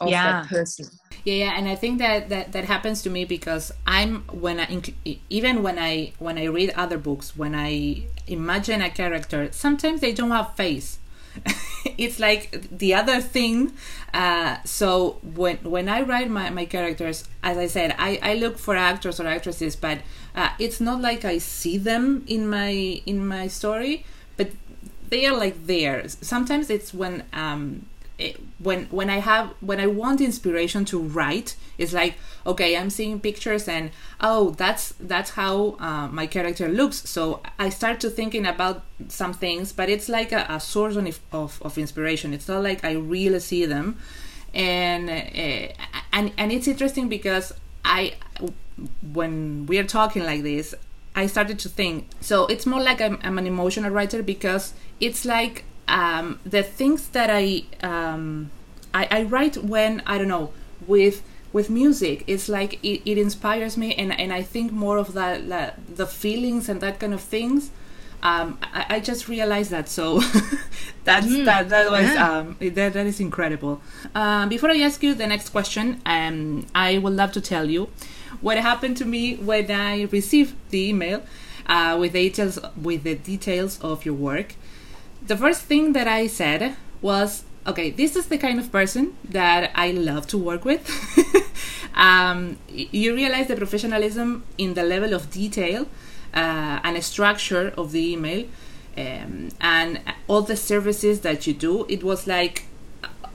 of 0.01 0.09
yeah. 0.09 0.43
that 0.43 0.49
person. 0.49 0.87
Yeah 0.91 1.07
yeah 1.27 1.59
and 1.59 1.69
i 1.69 1.75
think 1.75 1.99
that, 1.99 2.29
that 2.29 2.53
that 2.53 2.65
happens 2.65 3.03
to 3.03 3.11
me 3.11 3.25
because 3.25 3.73
i'm 3.87 4.23
when 4.31 4.61
i 4.61 4.83
even 5.29 5.63
when 5.63 5.79
i 5.79 6.13
when 6.19 6.39
i 6.39 6.45
read 6.45 6.71
other 6.77 6.97
books 6.97 7.37
when 7.37 7.55
i 7.55 8.03
imagine 8.29 8.81
a 8.81 8.89
character 8.89 9.49
sometimes 9.51 10.01
they 10.01 10.13
don't 10.13 10.31
have 10.31 10.55
face. 10.55 10.99
It's 11.99 12.19
like 12.19 12.69
the 12.77 12.95
other 12.95 13.21
thing 13.21 13.73
uh, 14.13 14.57
so 14.65 15.21
when 15.23 15.57
when 15.59 15.89
i 15.89 16.03
write 16.03 16.29
my, 16.29 16.51
my 16.51 16.65
characters 16.65 17.25
as 17.43 17.57
i 17.57 17.69
said 17.69 17.95
I, 17.97 18.19
I 18.23 18.35
look 18.35 18.59
for 18.59 18.75
actors 18.77 19.21
or 19.21 19.27
actresses 19.27 19.77
but 19.77 19.99
uh, 20.37 20.51
it's 20.59 20.81
not 20.81 21.01
like 21.01 21.25
i 21.25 21.39
see 21.39 21.79
them 21.79 22.25
in 22.27 22.49
my 22.49 22.71
in 23.07 23.27
my 23.27 23.49
story 23.49 24.05
but 24.37 24.51
they 25.09 25.27
are 25.27 25.37
like 25.37 25.67
there. 25.67 26.09
Sometimes 26.09 26.71
it's 26.71 26.93
when 26.93 27.25
um, 27.33 27.87
when 28.59 28.87
when 28.87 29.11
I 29.11 29.19
have 29.19 29.51
when 29.61 29.81
I 29.81 29.87
want 29.87 30.21
inspiration 30.21 30.85
to 30.87 30.99
write, 30.99 31.57
it's 31.79 31.93
like 31.93 32.15
okay, 32.47 32.77
I'm 32.77 32.91
seeing 32.91 33.21
pictures 33.21 33.69
and 33.69 33.91
oh, 34.21 34.51
that's 34.51 34.95
that's 34.99 35.31
how 35.31 35.77
uh, 35.79 36.09
my 36.09 36.27
character 36.27 36.69
looks. 36.69 37.09
So 37.09 37.43
I 37.59 37.69
start 37.69 38.01
to 38.01 38.11
thinking 38.11 38.47
about 38.47 38.83
some 39.09 39.33
things, 39.33 39.73
but 39.73 39.89
it's 39.89 40.09
like 40.09 40.33
a, 40.33 40.47
a 40.49 40.61
source 40.61 40.97
of, 40.97 41.21
of, 41.33 41.63
of 41.63 41.79
inspiration. 41.79 42.33
It's 42.33 42.49
not 42.49 42.63
like 42.63 42.85
I 42.85 42.93
really 42.93 43.41
see 43.41 43.67
them, 43.67 43.99
and 44.55 45.09
uh, 45.11 45.73
and 46.13 46.33
and 46.37 46.53
it's 46.53 46.67
interesting 46.67 47.09
because 47.09 47.53
I 47.85 48.15
when 49.13 49.67
we 49.67 49.79
are 49.79 49.85
talking 49.85 50.25
like 50.25 50.43
this, 50.43 50.75
I 51.15 51.27
started 51.27 51.59
to 51.61 51.69
think. 51.69 52.09
So 52.21 52.47
it's 52.47 52.67
more 52.67 52.81
like 52.81 53.01
I'm, 53.01 53.19
I'm 53.23 53.39
an 53.39 53.47
emotional 53.47 53.91
writer 53.91 54.23
because 54.23 54.75
it's 55.01 55.25
like 55.25 55.65
um, 55.89 56.41
the 56.45 56.63
things 56.63 57.09
that 57.09 57.31
I, 57.31 57.65
um, 57.83 58.51
I, 58.93 59.09
I 59.11 59.23
write 59.23 59.57
when 59.57 60.03
I 60.07 60.19
don't 60.19 60.29
know 60.29 60.53
with 60.87 61.23
with 61.53 61.71
music. 61.71 62.23
It's 62.27 62.49
like 62.51 62.75
it, 62.85 63.01
it 63.11 63.17
inspires 63.17 63.79
me, 63.79 63.95
and, 63.95 64.13
and 64.21 64.31
I 64.31 64.43
think 64.43 64.73
more 64.73 64.99
of 64.99 65.15
that, 65.15 65.49
that 65.49 65.97
the 65.97 66.07
feelings 66.07 66.69
and 66.69 66.81
that 66.83 67.01
kind 67.01 67.15
of 67.15 67.23
things. 67.23 67.71
Um, 68.23 68.59
I, 68.63 68.87
I, 68.97 69.01
just 69.01 69.29
realized 69.29 69.71
that, 69.71 69.89
so 69.89 70.21
that's 71.05 71.27
mm, 71.27 71.45
that. 71.45 71.69
That 71.69 71.91
was 71.91 72.03
yeah. 72.03 72.39
um, 72.39 72.57
that, 72.61 72.93
that 72.95 73.07
is 73.07 73.21
incredible. 73.21 73.81
Uh, 74.15 74.47
before 74.47 74.71
I 74.71 74.81
ask 74.81 75.03
you 75.03 75.15
the 75.15 75.27
next 75.27 75.51
question, 75.51 76.01
um, 76.07 76.67
I 76.75 76.99
would 76.99 77.13
love 77.13 77.33
to 77.33 77.41
tell 77.41 77.71
you 77.71 77.89
what 78.41 78.59
happened 78.59 78.97
to 78.99 79.05
me 79.05 79.37
when 79.37 79.71
I 79.71 80.05
received 80.05 80.55
the 80.71 80.89
email 80.89 81.23
uh, 81.67 81.97
with 81.99 82.13
details 82.13 82.59
with 82.81 83.03
the 83.03 83.15
details 83.15 83.79
of 83.81 84.05
your 84.05 84.15
work. 84.15 84.55
The 85.27 85.37
first 85.37 85.63
thing 85.63 85.93
that 85.95 86.07
I 86.07 86.27
said 86.27 86.77
was, 87.03 87.45
"Okay, 87.67 87.91
this 87.91 88.17
is 88.17 88.27
the 88.27 88.39
kind 88.39 88.59
of 88.59 88.71
person 88.71 89.15
that 89.25 89.71
I 89.75 89.91
love 89.91 90.27
to 90.29 90.39
work 90.39 90.65
with." 90.65 90.83
um, 91.95 92.59
you 92.69 93.15
realize 93.15 93.49
the 93.49 93.57
professionalism 93.57 94.45
in 94.59 94.75
the 94.75 94.85
level 94.85 95.15
of 95.15 95.31
detail 95.31 95.87
uh, 96.35 96.81
and 96.85 97.03
structure 97.03 97.73
of 97.77 97.93
the 97.93 98.13
email, 98.13 98.47
um, 98.97 99.49
and 99.61 100.01
all 100.29 100.43
the 100.43 100.57
services 100.57 101.21
that 101.23 101.47
you 101.47 101.55
do. 101.55 101.87
It 101.89 102.05
was 102.05 102.27
like, 102.27 102.65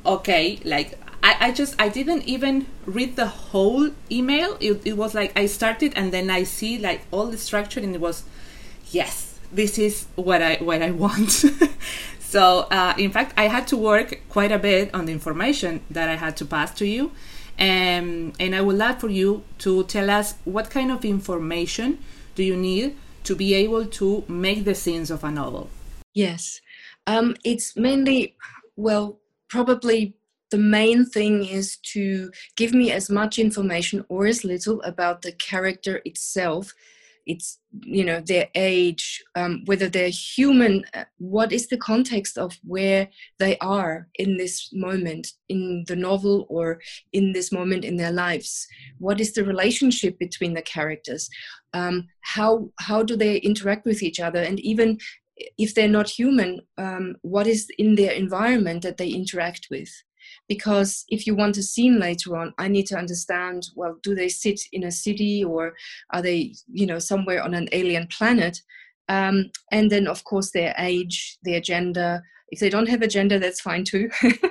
okay, 0.06 0.60
like 0.64 0.98
I, 1.24 1.36
I 1.48 1.52
just 1.52 1.76
I 1.80 1.90
didn't 1.90 2.24
even 2.24 2.68
read 2.86 3.16
the 3.16 3.28
whole 3.28 3.92
email. 4.12 4.58
It, 4.60 4.82
it 4.86 4.98
was 4.98 5.14
like 5.14 5.38
I 5.38 5.46
started 5.46 5.94
and 5.96 6.12
then 6.12 6.30
I 6.30 6.44
see 6.44 6.78
like 6.78 7.02
all 7.12 7.28
the 7.28 7.38
structure 7.38 7.80
and 7.80 7.94
it 7.96 8.02
was 8.02 8.24
yes, 8.92 9.40
this 9.52 9.78
is 9.78 10.08
what 10.16 10.42
I 10.42 10.56
what 10.58 10.82
I 10.82 10.92
want. 11.04 11.32
so 12.20 12.68
uh, 12.72 12.94
in 12.98 13.12
fact, 13.12 13.34
I 13.38 13.48
had 13.48 13.68
to 13.68 13.78
work 13.78 14.22
quite 14.30 14.52
a 14.52 14.60
bit 14.60 14.94
on 14.94 15.06
the 15.06 15.12
information 15.12 15.82
that 15.90 16.10
I 16.10 16.16
had 16.16 16.36
to 16.38 16.46
pass 16.46 16.74
to 16.76 16.86
you, 16.88 17.12
Um, 17.60 18.34
and 18.40 18.56
I 18.56 18.62
would 18.62 18.78
love 18.78 19.00
for 19.00 19.10
you 19.10 19.44
to 19.60 19.84
tell 19.84 20.10
us 20.10 20.36
what 20.46 20.70
kind 20.70 20.92
of 20.92 21.06
information 21.06 22.00
do 22.36 22.44
you 22.44 22.56
need 22.58 22.96
to 23.26 23.36
be 23.36 23.54
able 23.54 23.86
to 23.86 24.24
make 24.28 24.64
the 24.66 24.74
scenes 24.74 25.12
of 25.12 25.24
a 25.24 25.30
novel. 25.32 25.70
Yes, 26.14 26.62
um, 27.06 27.36
it's 27.44 27.76
mainly 27.76 28.36
well 28.76 29.20
probably 29.50 30.16
the 30.52 30.58
main 30.58 31.06
thing 31.06 31.46
is 31.46 31.78
to 31.78 32.32
give 32.56 32.74
me 32.74 32.92
as 32.92 33.10
much 33.10 33.40
information 33.40 34.06
or 34.10 34.26
as 34.26 34.44
little 34.44 34.82
about 34.82 35.22
the 35.22 35.32
character 35.34 36.02
itself 36.06 36.74
it's 37.26 37.60
you 37.82 38.04
know 38.04 38.20
their 38.20 38.48
age 38.56 39.24
um, 39.36 39.62
whether 39.66 39.88
they're 39.88 40.10
human 40.10 40.84
uh, 40.94 41.06
what 41.18 41.52
is 41.52 41.68
the 41.68 41.78
context 41.78 42.38
of 42.38 42.58
where 42.64 43.08
they 43.40 43.58
are 43.60 44.08
in 44.16 44.38
this 44.38 44.70
moment 44.74 45.28
in 45.50 45.84
the 45.88 45.96
novel 45.96 46.46
or 46.50 46.80
in 47.14 47.34
this 47.34 47.52
moment 47.52 47.86
in 47.86 47.98
their 47.98 48.12
lives. 48.12 48.68
What 48.98 49.20
is 49.22 49.34
the 49.34 49.44
relationship 49.44 50.18
between 50.20 50.54
the 50.54 50.62
characters? 50.62 51.30
Um, 51.74 52.08
how 52.22 52.72
how 52.80 53.04
do 53.04 53.16
they 53.16 53.38
interact 53.38 53.86
with 53.86 54.04
each 54.04 54.20
other? 54.20 54.42
And 54.42 54.60
even 54.60 54.98
if 55.58 55.74
they're 55.74 55.88
not 55.88 56.10
human 56.10 56.60
um, 56.78 57.16
what 57.22 57.48
is 57.48 57.68
in 57.78 57.96
their 57.96 58.12
environment 58.12 58.84
that 58.84 58.98
they 58.98 59.10
interact 59.10 59.68
with 59.72 59.90
because 60.54 61.06
if 61.08 61.26
you 61.26 61.34
want 61.34 61.58
a 61.58 61.64
scene 61.64 61.98
later 62.00 62.36
on 62.36 62.54
i 62.58 62.68
need 62.68 62.86
to 62.86 62.98
understand 62.98 63.70
well 63.76 63.96
do 64.04 64.14
they 64.14 64.28
sit 64.28 64.60
in 64.74 64.84
a 64.84 64.92
city 64.92 65.44
or 65.44 65.74
are 66.12 66.22
they 66.22 66.54
you 66.72 66.86
know 66.86 67.00
somewhere 67.00 67.44
on 67.44 67.54
an 67.54 67.68
alien 67.72 68.08
planet? 68.08 68.62
Um, 69.10 69.52
and 69.72 69.92
then 69.92 70.08
of 70.08 70.24
course 70.24 70.52
their 70.52 70.74
age 70.78 71.38
their 71.44 71.62
gender. 71.62 72.22
If 72.50 72.60
they 72.60 72.70
don't 72.70 72.90
have 72.90 73.02
a 73.02 73.08
gender 73.08 73.40
that's 73.40 73.62
fine 73.62 73.84
too. 73.84 74.10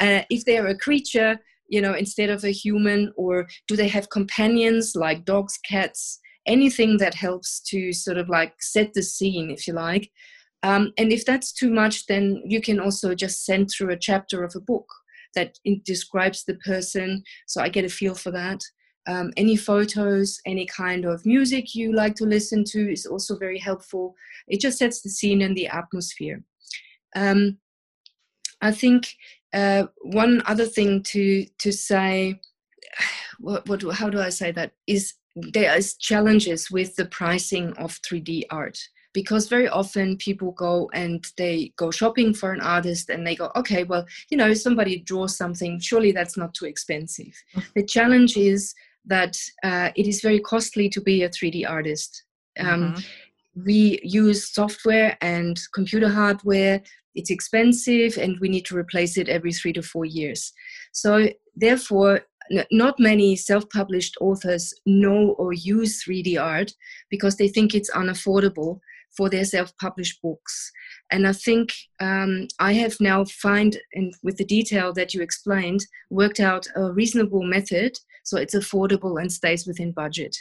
Uh, 0.00 0.22
if 0.30 0.46
they're 0.46 0.68
a 0.68 0.78
creature 0.78 1.38
you 1.68 1.78
know 1.78 1.92
instead 1.92 2.30
of 2.30 2.42
a 2.42 2.50
human 2.50 3.12
or 3.18 3.46
do 3.68 3.76
they 3.76 3.88
have 3.88 4.08
companions 4.08 4.94
like 4.96 5.26
dogs 5.26 5.58
cats 5.58 6.18
anything 6.46 6.96
that 6.96 7.12
helps 7.12 7.60
to 7.60 7.92
sort 7.92 8.16
of 8.16 8.26
like 8.30 8.54
set 8.62 8.94
the 8.94 9.02
scene 9.02 9.50
if 9.50 9.66
you 9.66 9.74
like? 9.74 10.10
Um, 10.62 10.92
and 10.96 11.12
if 11.12 11.26
that's 11.26 11.52
too 11.52 11.70
much 11.70 12.06
then 12.06 12.42
you 12.46 12.62
can 12.62 12.80
also 12.80 13.14
just 13.14 13.44
send 13.44 13.68
through 13.68 13.90
a 13.90 13.98
chapter 13.98 14.42
of 14.42 14.54
a 14.56 14.60
book 14.60 14.86
that 15.34 15.58
describes 15.84 16.44
the 16.44 16.54
person. 16.54 17.22
So 17.46 17.62
I 17.62 17.68
get 17.68 17.84
a 17.84 17.88
feel 17.88 18.14
for 18.14 18.30
that. 18.32 18.60
Um, 19.06 19.32
any 19.36 19.56
photos, 19.56 20.38
any 20.46 20.66
kind 20.66 21.04
of 21.04 21.24
music 21.24 21.74
you 21.74 21.92
like 21.94 22.14
to 22.16 22.24
listen 22.24 22.64
to 22.64 22.92
is 22.92 23.06
also 23.06 23.36
very 23.36 23.58
helpful. 23.58 24.14
It 24.46 24.60
just 24.60 24.78
sets 24.78 25.00
the 25.00 25.08
scene 25.08 25.42
and 25.42 25.56
the 25.56 25.68
atmosphere. 25.68 26.44
Um, 27.16 27.58
I 28.60 28.72
think 28.72 29.14
uh, 29.52 29.86
one 30.02 30.42
other 30.46 30.66
thing 30.66 31.02
to 31.04 31.46
to 31.58 31.72
say, 31.72 32.40
what, 33.38 33.68
what 33.68 33.82
how 33.94 34.10
do 34.10 34.20
I 34.20 34.28
say 34.28 34.52
that 34.52 34.72
is 34.86 35.14
there 35.34 35.76
is 35.76 35.96
challenges 35.96 36.70
with 36.70 36.96
the 36.96 37.06
pricing 37.06 37.72
of 37.78 38.00
3D 38.02 38.44
art 38.50 38.78
because 39.12 39.48
very 39.48 39.68
often 39.68 40.16
people 40.16 40.52
go 40.52 40.88
and 40.94 41.26
they 41.36 41.72
go 41.76 41.90
shopping 41.90 42.32
for 42.32 42.52
an 42.52 42.60
artist 42.60 43.10
and 43.10 43.26
they 43.26 43.34
go 43.34 43.50
okay 43.56 43.84
well 43.84 44.06
you 44.30 44.36
know 44.36 44.54
somebody 44.54 44.98
draws 45.00 45.36
something 45.36 45.80
surely 45.80 46.12
that's 46.12 46.36
not 46.36 46.54
too 46.54 46.66
expensive. 46.66 47.34
The 47.74 47.84
challenge 47.84 48.36
is 48.36 48.74
that 49.06 49.36
uh, 49.62 49.90
it 49.96 50.06
is 50.06 50.20
very 50.20 50.40
costly 50.40 50.88
to 50.90 51.00
be 51.00 51.22
a 51.22 51.30
3d 51.30 51.68
artist. 51.68 52.24
Um, 52.58 52.66
mm-hmm. 52.66 53.64
we 53.64 54.00
use 54.02 54.52
software 54.52 55.16
and 55.20 55.58
computer 55.74 56.08
hardware. 56.08 56.82
It's 57.14 57.30
expensive 57.30 58.18
and 58.18 58.38
we 58.40 58.48
need 58.48 58.66
to 58.66 58.76
replace 58.76 59.16
it 59.16 59.28
every 59.28 59.52
three 59.52 59.72
to 59.72 59.82
four 59.82 60.04
years. 60.04 60.52
So 60.92 61.28
therefore 61.56 62.20
not 62.70 62.98
many 62.98 63.36
self-published 63.36 64.16
authors 64.20 64.74
know 64.84 65.36
or 65.38 65.52
use 65.52 66.02
3d 66.04 66.40
art 66.40 66.72
because 67.08 67.36
they 67.36 67.48
think 67.48 67.74
it's 67.74 67.90
unaffordable 67.92 68.80
for 69.16 69.28
their 69.28 69.44
self-published 69.44 70.20
books. 70.22 70.70
And 71.10 71.26
I 71.26 71.32
think 71.32 71.72
um, 72.00 72.46
I 72.58 72.72
have 72.74 72.96
now 73.00 73.24
find, 73.24 73.76
and 73.94 74.14
with 74.22 74.36
the 74.36 74.44
detail 74.44 74.92
that 74.94 75.14
you 75.14 75.22
explained, 75.22 75.84
worked 76.10 76.40
out 76.40 76.66
a 76.76 76.92
reasonable 76.92 77.42
method 77.42 77.98
so 78.24 78.36
it's 78.36 78.54
affordable 78.54 79.20
and 79.20 79.32
stays 79.32 79.66
within 79.66 79.92
budget. 79.92 80.36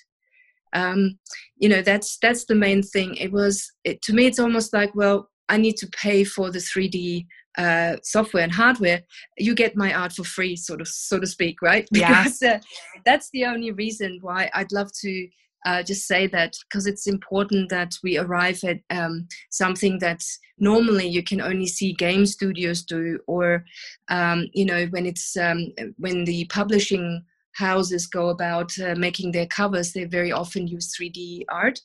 Um, 0.73 1.17
you 1.57 1.67
know, 1.67 1.81
that's 1.81 2.17
that's 2.21 2.45
the 2.45 2.55
main 2.55 2.83
thing. 2.83 3.15
It 3.15 3.31
was 3.31 3.71
it, 3.83 4.01
to 4.03 4.13
me, 4.13 4.27
it's 4.27 4.39
almost 4.39 4.73
like, 4.73 4.93
well, 4.93 5.29
I 5.47 5.57
need 5.57 5.77
to 5.77 5.87
pay 5.87 6.23
for 6.23 6.51
the 6.51 6.59
3D 6.59 7.25
uh, 7.57 7.97
software 8.03 8.43
and 8.43 8.51
hardware, 8.51 9.01
you 9.37 9.55
get 9.55 9.75
my 9.75 9.93
art 9.93 10.13
for 10.13 10.23
free, 10.23 10.55
sort 10.55 10.81
of, 10.81 10.87
so 10.87 11.19
to 11.19 11.27
speak, 11.27 11.61
right? 11.61 11.87
Because 11.91 12.41
uh, 12.41 12.59
that's 13.05 13.29
the 13.31 13.45
only 13.45 13.71
reason 13.71 14.19
why 14.21 14.49
I'd 14.53 14.71
love 14.71 14.91
to 15.01 15.27
uh, 15.65 15.83
just 15.83 16.07
say 16.07 16.27
that 16.27 16.55
because 16.69 16.87
it's 16.87 17.07
important 17.07 17.69
that 17.69 17.93
we 18.03 18.17
arrive 18.17 18.63
at 18.63 18.79
um, 18.89 19.27
something 19.51 19.99
that 19.99 20.23
normally 20.57 21.07
you 21.07 21.23
can 21.23 21.41
only 21.41 21.67
see 21.67 21.93
game 21.93 22.25
studios 22.25 22.83
do, 22.83 23.19
or 23.27 23.65
um, 24.09 24.47
you 24.53 24.65
know 24.65 24.85
when 24.87 25.05
it's 25.05 25.35
um, 25.37 25.67
when 25.97 26.25
the 26.25 26.45
publishing 26.45 27.23
houses 27.53 28.07
go 28.07 28.29
about 28.29 28.71
uh, 28.79 28.95
making 28.95 29.31
their 29.31 29.47
covers, 29.47 29.91
they 29.91 30.05
very 30.05 30.31
often 30.31 30.67
use 30.67 30.95
3D 30.95 31.43
art. 31.49 31.79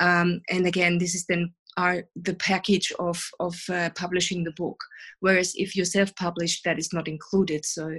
Um, 0.00 0.40
and 0.48 0.66
again, 0.66 0.98
this 0.98 1.14
is 1.14 1.26
then 1.26 1.52
are 1.76 2.04
the 2.16 2.34
package 2.34 2.92
of 2.98 3.22
of 3.40 3.56
uh, 3.68 3.90
publishing 3.94 4.44
the 4.44 4.52
book. 4.52 4.78
Whereas 5.20 5.52
if 5.56 5.74
you're 5.74 5.84
self-published, 5.84 6.64
that 6.64 6.78
is 6.78 6.92
not 6.92 7.08
included. 7.08 7.64
So 7.64 7.98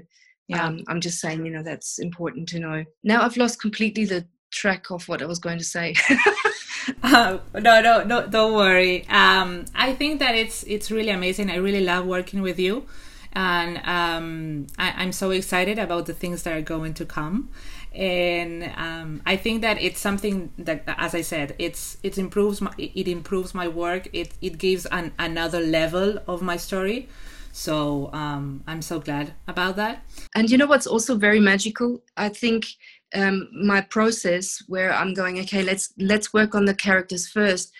yeah. 0.49 0.65
Um, 0.65 0.79
I'm 0.87 0.99
just 0.99 1.19
saying, 1.19 1.45
you 1.45 1.51
know, 1.51 1.61
that's 1.61 1.99
important 1.99 2.49
to 2.49 2.59
know. 2.59 2.83
Now 3.03 3.21
I've 3.21 3.37
lost 3.37 3.61
completely 3.61 4.05
the 4.05 4.25
track 4.51 4.91
of 4.91 5.07
what 5.07 5.21
I 5.21 5.25
was 5.25 5.39
going 5.39 5.57
to 5.57 5.63
say. 5.63 5.95
uh, 7.03 7.37
no, 7.53 7.81
no, 7.81 8.03
no, 8.03 8.27
don't 8.27 8.53
worry. 8.53 9.07
Um, 9.09 9.65
I 9.75 9.93
think 9.93 10.19
that 10.19 10.35
it's 10.35 10.63
it's 10.63 10.91
really 10.91 11.09
amazing. 11.09 11.49
I 11.49 11.55
really 11.55 11.83
love 11.83 12.05
working 12.05 12.41
with 12.41 12.59
you, 12.59 12.85
and 13.33 13.77
um, 13.85 14.67
I, 14.77 15.03
am 15.03 15.11
so 15.11 15.31
excited 15.31 15.79
about 15.79 16.05
the 16.05 16.13
things 16.13 16.43
that 16.43 16.53
are 16.53 16.61
going 16.61 16.93
to 16.95 17.05
come. 17.05 17.49
And 17.93 18.71
um, 18.77 19.21
I 19.25 19.35
think 19.35 19.61
that 19.61 19.81
it's 19.81 19.99
something 19.99 20.51
that, 20.59 20.83
as 20.97 21.15
I 21.15 21.21
said, 21.21 21.55
it's 21.57 21.97
it 22.03 22.17
improves 22.17 22.61
my 22.61 22.73
it 22.77 23.07
improves 23.07 23.53
my 23.53 23.67
work. 23.67 24.07
It 24.13 24.33
it 24.41 24.57
gives 24.57 24.85
an 24.87 25.11
another 25.17 25.59
level 25.59 26.19
of 26.27 26.41
my 26.41 26.57
story. 26.57 27.09
So 27.51 28.11
um, 28.13 28.63
I'm 28.67 28.81
so 28.81 28.99
glad 28.99 29.33
about 29.47 29.75
that. 29.77 30.03
And 30.35 30.49
you 30.49 30.57
know 30.57 30.67
what's 30.67 30.85
also 30.85 31.15
very 31.15 31.39
magical? 31.39 32.01
I 32.15 32.29
think 32.29 32.67
um, 33.15 33.49
my 33.51 33.81
process 33.81 34.61
where 34.67 34.93
I'm 34.93 35.13
going, 35.13 35.39
okay, 35.41 35.63
let's 35.63 35.93
let's 35.97 36.33
work 36.33 36.55
on 36.55 36.65
the 36.65 36.75
characters 36.75 37.27
first. 37.27 37.71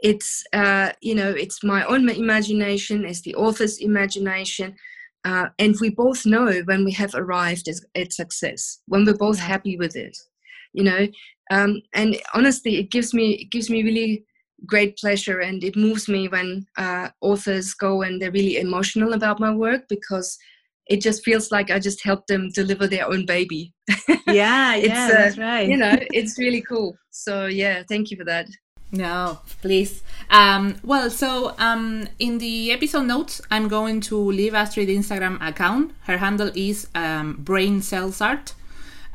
It's 0.00 0.44
uh, 0.52 0.92
you 1.00 1.14
know, 1.14 1.30
it's 1.30 1.62
my 1.64 1.84
own 1.84 2.08
imagination, 2.08 3.04
it's 3.04 3.22
the 3.22 3.34
author's 3.34 3.78
imagination, 3.78 4.76
uh, 5.24 5.48
and 5.58 5.74
we 5.80 5.90
both 5.90 6.26
know 6.26 6.62
when 6.66 6.84
we 6.84 6.92
have 6.92 7.14
arrived 7.14 7.68
at, 7.68 7.76
at 7.94 8.12
success, 8.12 8.80
when 8.86 9.04
we're 9.04 9.16
both 9.16 9.38
happy 9.38 9.76
with 9.76 9.96
it, 9.96 10.16
you 10.72 10.84
know. 10.84 11.08
Um, 11.50 11.80
and 11.94 12.16
honestly, 12.34 12.78
it 12.78 12.90
gives 12.90 13.14
me 13.14 13.32
it 13.32 13.50
gives 13.50 13.70
me 13.70 13.82
really 13.82 14.24
great 14.66 14.96
pleasure, 14.98 15.40
and 15.40 15.64
it 15.64 15.76
moves 15.76 16.08
me 16.08 16.28
when 16.28 16.66
uh, 16.76 17.08
authors 17.20 17.74
go 17.74 18.02
and 18.02 18.20
they're 18.20 18.30
really 18.30 18.58
emotional 18.58 19.14
about 19.14 19.40
my 19.40 19.50
work 19.50 19.88
because 19.88 20.38
it 20.86 21.00
just 21.00 21.24
feels 21.24 21.50
like 21.50 21.70
I 21.70 21.78
just 21.78 22.02
helped 22.04 22.28
them 22.28 22.50
deliver 22.50 22.86
their 22.86 23.06
own 23.06 23.26
baby. 23.26 23.72
Yeah, 24.28 24.74
yeah, 24.74 25.04
uh, 25.04 25.08
that's 25.08 25.38
right. 25.38 25.68
You 25.68 25.76
know, 25.76 25.96
it's 26.10 26.36
really 26.36 26.60
cool. 26.60 26.96
So 27.10 27.46
yeah, 27.46 27.84
thank 27.88 28.10
you 28.10 28.16
for 28.16 28.24
that. 28.24 28.48
No, 28.90 29.38
please. 29.62 30.02
Um, 30.30 30.76
well, 30.82 31.10
so 31.10 31.54
um, 31.58 32.08
in 32.18 32.38
the 32.38 32.72
episode 32.72 33.06
notes, 33.06 33.40
I'm 33.50 33.68
going 33.68 34.00
to 34.02 34.16
leave 34.16 34.54
Astrid's 34.54 34.90
Instagram 34.90 35.38
account. 35.46 35.92
Her 36.02 36.18
handle 36.18 36.50
is 36.54 36.88
um, 36.94 37.36
Brain 37.38 37.82
Cells 37.82 38.20
Art. 38.20 38.54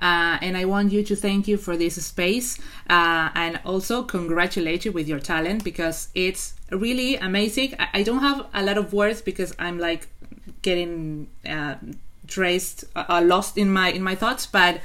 Uh, 0.02 0.40
and 0.42 0.58
I 0.58 0.66
want 0.66 0.92
you 0.92 1.04
to 1.04 1.16
thank 1.16 1.48
you 1.48 1.58
for 1.58 1.78
this 1.78 2.04
space 2.04 2.58
uh, 2.90 3.30
and 3.36 3.60
also 3.64 4.02
congratulate 4.02 4.84
you 4.84 4.92
with 4.92 5.08
your 5.08 5.20
talent 5.20 5.64
because 5.64 6.10
it's 6.16 6.56
really 6.72 7.18
amazing. 7.18 7.76
I, 7.78 7.88
I, 7.94 8.04
don't 8.04 8.20
have 8.20 8.48
a 8.52 8.64
lot 8.64 8.80
of 8.80 8.94
words 8.94 9.22
because 9.22 9.54
I'm 9.60 9.78
like 9.78 10.08
getting 10.62 11.28
uh, 11.48 11.76
traced 12.28 12.86
uh, 12.96 13.22
lost 13.24 13.58
in 13.58 13.72
my 13.72 13.92
in 13.92 14.02
my 14.02 14.16
thoughts 14.16 14.46
but 14.46 14.80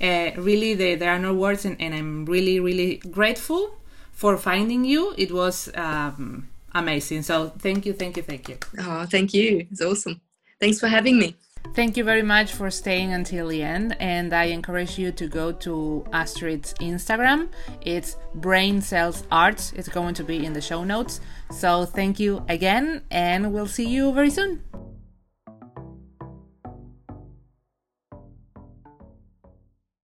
uh, 0.00 0.30
really 0.36 0.74
they, 0.74 0.94
there 0.94 1.10
are 1.10 1.18
no 1.18 1.34
words 1.34 1.64
and, 1.64 1.80
and, 1.80 1.94
i'm 1.94 2.24
really 2.26 2.60
really 2.60 2.96
grateful 3.10 3.74
for 4.12 4.36
finding 4.36 4.84
you 4.84 5.14
it 5.18 5.32
was 5.32 5.70
um, 5.74 6.48
amazing 6.74 7.22
so 7.22 7.48
thank 7.58 7.84
you 7.86 7.92
thank 7.92 8.16
you 8.16 8.22
thank 8.22 8.48
you 8.48 8.56
oh 8.78 9.04
thank 9.06 9.34
you 9.34 9.66
it's 9.70 9.82
awesome 9.82 10.20
thanks 10.60 10.78
for 10.78 10.88
having 10.88 11.18
me 11.18 11.34
Thank 11.74 11.96
you 11.96 12.04
very 12.04 12.22
much 12.22 12.52
for 12.52 12.70
staying 12.70 13.14
until 13.14 13.48
the 13.48 13.62
end, 13.62 13.96
and 13.98 14.34
I 14.34 14.44
encourage 14.44 14.98
you 14.98 15.10
to 15.12 15.26
go 15.26 15.52
to 15.52 16.04
Astrid's 16.12 16.74
Instagram. 16.74 17.48
It's 17.80 18.16
Brain 18.34 18.82
Cells 18.82 19.24
Arts. 19.30 19.72
It's 19.74 19.88
going 19.88 20.12
to 20.14 20.24
be 20.24 20.44
in 20.44 20.52
the 20.52 20.60
show 20.60 20.84
notes. 20.84 21.20
So 21.50 21.86
thank 21.86 22.20
you 22.20 22.44
again, 22.48 23.02
and 23.10 23.54
we'll 23.54 23.68
see 23.68 23.88
you 23.88 24.12
very 24.12 24.28
soon. 24.28 24.62